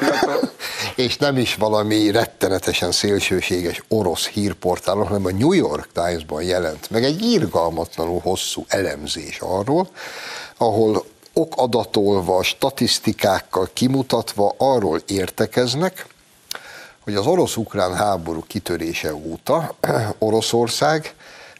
és 0.95 1.17
nem 1.17 1.37
is 1.37 1.55
valami 1.55 2.11
rettenetesen 2.11 2.91
szélsőséges 2.91 3.83
orosz 3.87 4.27
hírportálon, 4.27 5.07
hanem 5.07 5.25
a 5.25 5.31
New 5.31 5.51
York 5.51 5.87
Times-ban 5.93 6.43
jelent 6.43 6.89
meg 6.89 7.03
egy 7.03 7.21
írgalmatlanul 7.21 8.19
hosszú 8.19 8.65
elemzés 8.67 9.39
arról, 9.39 9.89
ahol 10.57 11.05
okadatolva, 11.33 12.43
statisztikákkal 12.43 13.69
kimutatva 13.73 14.55
arról 14.57 15.01
értekeznek, 15.07 16.05
hogy 17.03 17.15
az 17.15 17.25
orosz-ukrán 17.25 17.95
háború 17.95 18.43
kitörése 18.47 19.15
óta 19.15 19.75
Oroszország 20.19 21.15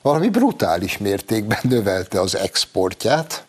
valami 0.05 0.29
brutális 0.29 0.97
mértékben 0.97 1.59
növelte 1.61 2.19
az 2.19 2.37
exportját, 2.37 3.45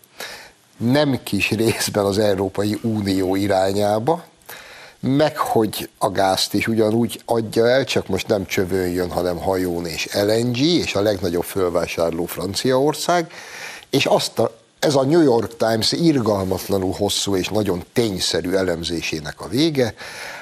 nem 0.76 1.20
kis 1.22 1.50
részben 1.50 2.04
az 2.04 2.18
Európai 2.18 2.78
Unió 2.82 3.34
irányába, 3.34 4.24
meg 5.00 5.36
hogy 5.36 5.88
a 5.98 6.10
gázt 6.10 6.54
is 6.54 6.68
ugyanúgy 6.68 7.20
adja 7.24 7.68
el, 7.68 7.84
csak 7.84 8.08
most 8.08 8.28
nem 8.28 8.46
csövön 8.46 8.88
jön, 8.88 9.10
hanem 9.10 9.36
hajón 9.36 9.86
és 9.86 10.08
LNG, 10.12 10.58
és 10.58 10.94
a 10.94 11.00
legnagyobb 11.00 11.44
fölvásárló 11.44 12.24
Franciaország, 12.24 13.32
és 13.90 14.06
azt 14.06 14.38
a, 14.38 14.58
ez 14.78 14.94
a 14.94 15.04
New 15.04 15.22
York 15.22 15.56
Times 15.56 15.92
irgalmatlanul 15.92 16.92
hosszú 16.92 17.36
és 17.36 17.48
nagyon 17.48 17.84
tényszerű 17.92 18.52
elemzésének 18.52 19.40
a 19.40 19.48
vége, 19.48 19.94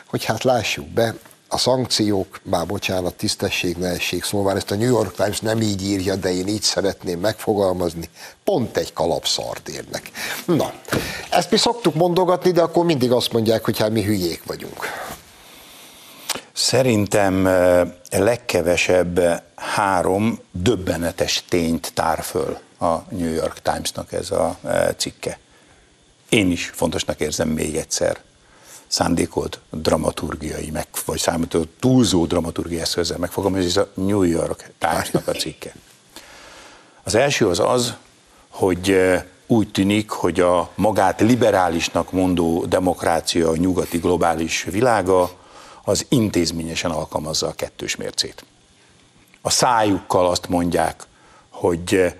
hogy 0.07 0.25
hát 0.25 0.45
lássuk 0.45 0.87
be, 0.87 1.15
a 1.55 1.59
szankciók, 1.59 2.41
már 2.43 2.67
bocsánat, 2.67 3.15
tisztesség, 3.15 3.77
ne 3.77 3.99
szóval 4.21 4.57
ezt 4.57 4.71
a 4.71 4.75
New 4.75 4.89
York 4.89 5.15
Times 5.15 5.41
nem 5.41 5.61
így 5.61 5.83
írja, 5.83 6.17
de 6.17 6.33
én 6.33 6.49
így 6.49 6.63
szeretném 6.63 7.21
megfogalmazni, 7.21 8.09
pont 8.45 8.77
egy 8.77 8.93
kalapszart 8.93 9.69
érnek. 9.69 10.11
Na, 10.47 10.73
ezt 11.31 11.51
mi 11.51 11.57
szoktuk 11.57 11.95
mondogatni, 11.95 12.51
de 12.51 12.63
akkor 12.63 12.85
mindig 12.85 13.13
azt 13.13 13.33
mondják, 13.33 13.65
hogy 13.65 13.79
hát 13.79 13.91
mi 13.91 14.03
hülyék 14.03 14.43
vagyunk. 14.47 14.87
Szerintem 16.53 17.45
legkevesebb 18.11 19.43
három 19.55 20.39
döbbenetes 20.53 21.45
tényt 21.49 21.93
tár 21.95 22.23
föl 22.23 22.59
a 22.79 22.95
New 23.09 23.33
York 23.33 23.63
Timesnak 23.63 24.13
ez 24.13 24.31
a 24.31 24.59
cikke. 24.97 25.39
Én 26.29 26.51
is 26.51 26.71
fontosnak 26.75 27.21
érzem 27.21 27.49
még 27.49 27.77
egyszer 27.77 28.21
szándékolt 28.95 29.61
dramaturgiai, 29.71 30.71
meg, 30.71 30.87
vagy 31.05 31.19
számító 31.19 31.65
túlzó 31.81 32.27
dramaturgiai 32.27 32.81
eszközzel 32.81 33.19
megfogalmazni, 33.19 33.67
ez 33.67 33.77
a 33.77 33.89
New 33.95 34.23
York 34.23 34.71
Times-nak 34.79 35.29
a 35.29 35.33
cikke. 35.33 35.75
Az 37.03 37.15
első 37.15 37.49
az 37.49 37.61
az, 37.61 37.95
hogy 38.49 38.91
eh, 38.91 39.25
úgy 39.47 39.71
tűnik, 39.71 40.11
hogy 40.11 40.41
a 40.41 40.71
magát 40.75 41.21
liberálisnak 41.21 42.13
mondó 42.13 42.65
demokrácia, 42.65 43.49
a 43.49 43.57
nyugati 43.57 43.99
globális 43.99 44.63
világa, 44.63 45.31
az 45.85 46.07
intézményesen 46.09 46.91
alkalmazza 46.91 47.47
a 47.47 47.53
kettős 47.53 47.97
mércét. 47.97 48.45
A 49.41 49.51
szájukkal 49.51 50.27
azt 50.27 50.49
mondják, 50.49 51.03
hogy 51.49 51.95
eh, 51.95 52.13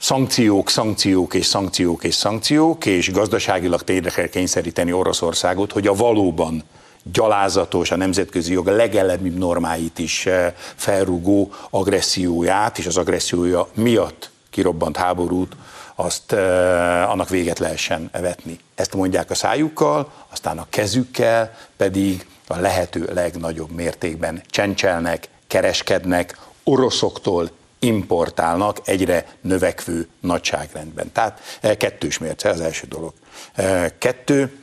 szankciók, 0.00 0.70
szankciók 0.70 1.34
és 1.34 1.46
szankciók 1.46 2.04
és 2.04 2.14
szankciók, 2.14 2.86
és 2.86 3.12
gazdaságilag 3.12 3.82
térdre 3.82 4.10
kell 4.10 4.26
kényszeríteni 4.26 4.92
Oroszországot, 4.92 5.72
hogy 5.72 5.86
a 5.86 5.94
valóban 5.94 6.62
gyalázatos, 7.02 7.90
a 7.90 7.96
nemzetközi 7.96 8.52
jog 8.52 8.66
legelemibb 8.66 9.38
normáit 9.38 9.98
is 9.98 10.26
eh, 10.26 10.52
felrúgó 10.74 11.52
agresszióját, 11.70 12.78
és 12.78 12.86
az 12.86 12.96
agressziója 12.96 13.68
miatt 13.74 14.30
kirobbant 14.50 14.96
háborút, 14.96 15.52
azt 15.94 16.32
eh, 16.32 17.10
annak 17.10 17.28
véget 17.28 17.58
lehessen 17.58 18.10
vetni. 18.12 18.58
Ezt 18.74 18.94
mondják 18.94 19.30
a 19.30 19.34
szájukkal, 19.34 20.12
aztán 20.28 20.58
a 20.58 20.66
kezükkel 20.70 21.56
pedig 21.76 22.26
a 22.46 22.56
lehető 22.56 23.10
legnagyobb 23.12 23.70
mértékben 23.70 24.42
csencselnek, 24.46 25.28
kereskednek, 25.46 26.38
oroszoktól 26.64 27.50
importálnak 27.80 28.78
egyre 28.84 29.26
növekvő 29.40 30.08
nagyságrendben. 30.20 31.12
Tehát 31.12 31.40
eh, 31.60 31.74
kettős 31.76 32.18
mérce 32.18 32.48
az 32.48 32.60
első 32.60 32.86
dolog. 32.86 33.12
Eh, 33.54 33.90
kettő, 33.98 34.58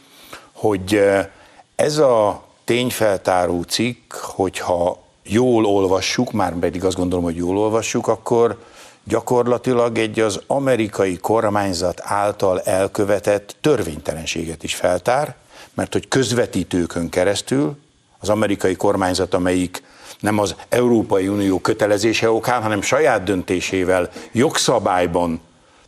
hogy 0.51 0.95
eh, 0.95 1.27
ez 1.75 1.97
a 1.97 2.45
tényfeltáró 2.63 3.61
cikk, 3.61 4.13
hogyha 4.13 5.03
jól 5.23 5.65
olvassuk, 5.65 6.31
már 6.31 6.53
pedig 6.53 6.83
azt 6.83 6.97
gondolom, 6.97 7.23
hogy 7.23 7.35
jól 7.35 7.57
olvassuk, 7.57 8.07
akkor 8.07 8.63
gyakorlatilag 9.03 9.97
egy 9.97 10.19
az 10.19 10.41
amerikai 10.47 11.17
kormányzat 11.17 12.01
által 12.03 12.61
elkövetett 12.61 13.55
törvénytelenséget 13.61 14.63
is 14.63 14.75
feltár, 14.75 15.35
mert 15.73 15.93
hogy 15.93 16.07
közvetítőkön 16.07 17.09
keresztül 17.09 17.77
az 18.19 18.29
amerikai 18.29 18.75
kormányzat, 18.75 19.33
amelyik 19.33 19.83
nem 20.19 20.39
az 20.39 20.55
Európai 20.69 21.27
Unió 21.27 21.59
kötelezése 21.59 22.31
okán, 22.31 22.61
hanem 22.61 22.81
saját 22.81 23.23
döntésével 23.23 24.09
jogszabályban 24.31 25.41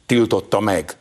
tiltotta 0.05 0.59
meg, 0.59 0.97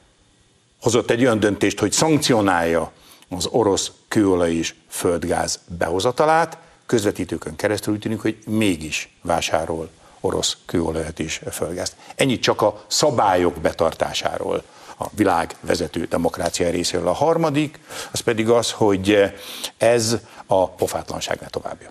hozott 0.83 1.11
egy 1.11 1.21
olyan 1.21 1.41
döntést, 1.41 1.79
hogy 1.79 1.93
szankcionálja 1.93 2.93
az 3.29 3.47
orosz 3.47 3.93
kőolaj 4.09 4.55
és 4.55 4.75
földgáz 4.89 5.61
behozatalát, 5.79 6.59
közvetítőkön 6.87 7.57
keresztül 7.57 7.95
úgy 7.95 8.01
tűnik, 8.01 8.21
hogy 8.21 8.39
mégis 8.47 9.17
vásárol 9.23 9.91
orosz 10.21 10.57
kőolajat 10.65 11.19
és 11.19 11.41
földgázt. 11.51 11.97
Ennyit 12.15 12.43
csak 12.43 12.63
a 12.63 12.85
szabályok 12.87 13.55
betartásáról 13.55 14.63
a 14.99 15.07
világ 15.13 15.57
vezető 15.61 16.05
demokrácia 16.05 16.71
részéről. 16.71 17.09
A 17.09 17.13
harmadik, 17.13 17.81
az 18.13 18.21
pedig 18.21 18.49
az, 18.49 18.71
hogy 18.71 19.33
ez 19.77 20.17
a 20.47 20.69
pofátlanság 20.69 21.41
ne 21.41 21.47
továbbja. 21.47 21.91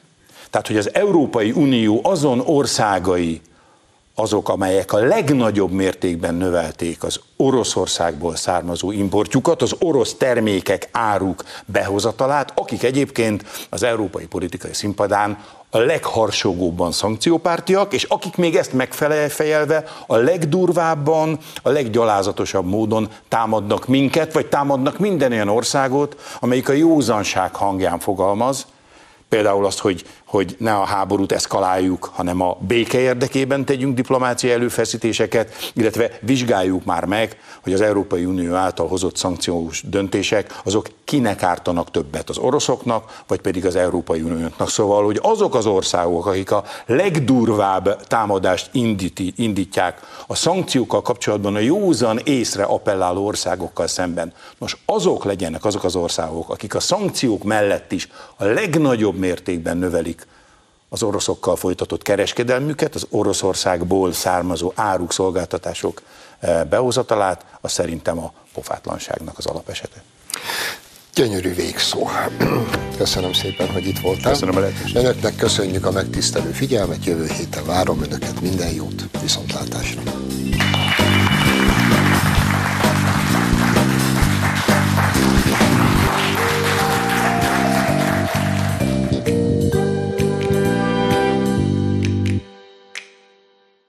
Tehát, 0.50 0.68
hogy 0.68 0.78
az 0.78 0.94
Európai 0.94 1.52
Unió 1.52 2.00
azon 2.04 2.40
országai, 2.40 3.42
azok, 4.20 4.50
amelyek 4.50 4.94
a 4.94 4.98
legnagyobb 4.98 5.72
mértékben 5.72 6.36
növelték 6.36 7.04
az 7.04 7.20
Oroszországból 7.36 8.36
származó 8.36 8.92
importjukat, 8.92 9.62
az 9.62 9.76
orosz 9.80 10.14
termékek, 10.14 10.90
áruk 10.92 11.44
behozatalát, 11.66 12.52
akik 12.56 12.84
egyébként 12.84 13.46
az 13.70 13.84
európai 13.84 14.26
politikai 14.26 14.74
színpadán 14.74 15.38
a 15.70 15.78
legharsogóbban 15.78 16.92
szankciópártiak, 16.92 17.94
és 17.94 18.04
akik 18.04 18.36
még 18.36 18.56
ezt 18.56 18.74
megfelelve 18.74 19.84
a 20.08 20.16
legdurvábban, 20.16 21.38
a 21.62 21.70
leggyalázatosabb 21.70 22.66
módon 22.66 23.10
támadnak 23.28 23.88
minket, 23.88 24.34
vagy 24.34 24.46
támadnak 24.48 25.00
minden 25.00 25.32
olyan 25.32 25.50
országot, 25.50 26.22
amelyik 26.40 26.70
a 26.70 26.74
józanság 26.74 27.56
hangján 27.56 28.00
fogalmaz, 28.00 28.66
például 29.30 29.66
azt, 29.66 29.80
hogy 29.80 30.06
hogy 30.28 30.56
ne 30.60 30.74
a 30.74 30.86
háborút 30.86 31.32
eszkaláljuk, 31.32 32.12
hanem 32.14 32.42
a 32.42 32.58
béke 32.60 33.00
érdekében 33.00 33.66
tegyünk 33.66 33.96
diplomáciai 33.96 34.54
előfeszítéseket, 34.54 35.72
illetve 35.74 36.12
vizsgáljuk 36.22 36.86
már 36.86 37.06
meg, 37.06 37.38
hogy 37.64 37.74
az 37.74 37.82
Európai 37.82 38.26
Unió 38.26 38.54
által 38.54 38.88
hozott 38.88 39.16
szankciós 39.16 39.84
döntések, 39.86 40.60
azok 40.64 40.88
kinek 41.04 41.44
ártanak 41.44 41.92
többet, 41.92 42.30
az 42.30 42.38
oroszoknak, 42.38 43.24
vagy 43.28 43.42
pedig 43.42 43.66
az 43.66 43.76
Európai 43.76 44.22
Uniónak. 44.22 44.70
Szóval, 44.70 45.06
hogy 45.06 45.20
azok 45.22 45.56
az 45.56 45.66
országok, 45.66 46.26
akik 46.26 46.52
a 46.52 46.64
legdurvább 46.86 48.04
támadást 48.04 48.70
indíti, 48.72 49.34
indítják 49.36 50.00
a 50.28 50.36
szankciókkal 50.36 51.02
kapcsolatban 51.02 51.56
a 51.56 51.60
józan 51.60 52.20
észre 52.24 52.64
appelláló 52.64 53.26
országokkal 53.26 53.88
szemben, 53.88 54.34
most 54.58 54.78
azok 54.86 55.24
legyenek 55.24 55.66
azok 55.66 55.84
az 55.84 55.96
országok, 55.96 56.50
akik 56.50 56.76
a 56.76 56.80
szankciók 56.80 57.44
mellett 57.44 57.92
is 57.92 58.10
a 58.36 58.46
legnagyobb 58.46 59.16
mértékben 59.16 59.78
növelik 59.78 60.17
az 60.90 61.04
oroszokkal 61.04 61.56
folytatott 61.56 62.02
kereskedelmüket, 62.02 62.96
az 62.96 63.08
Oroszországból 63.10 64.14
származó 64.14 64.72
áruk, 64.76 65.14
szolgáltatások 65.14 66.02
eh, 66.40 66.64
behozatalát, 66.64 67.46
az 67.62 67.72
szerintem 67.72 68.20
a 68.20 68.34
pofátlanságnak 68.54 69.38
az 69.38 69.46
alapesete. 69.46 70.04
Gyönyörű 71.14 71.54
végszó. 71.54 72.10
Köszönöm 72.98 73.34
szépen, 73.34 73.72
hogy 73.72 73.88
itt 73.88 74.00
voltál. 74.00 74.32
Köszönöm 74.32 74.56
a 74.56 74.60
lehetőséget. 74.60 75.04
Önöknek 75.04 75.36
köszönjük 75.36 75.86
a 75.86 75.92
megtisztelő 75.92 76.52
figyelmet, 76.52 77.06
jövő 77.06 77.28
héten 77.28 77.66
várom 77.66 78.02
Önöket, 78.02 78.42
minden 78.42 78.74
jót, 78.74 79.04
viszontlátásra. 79.22 80.02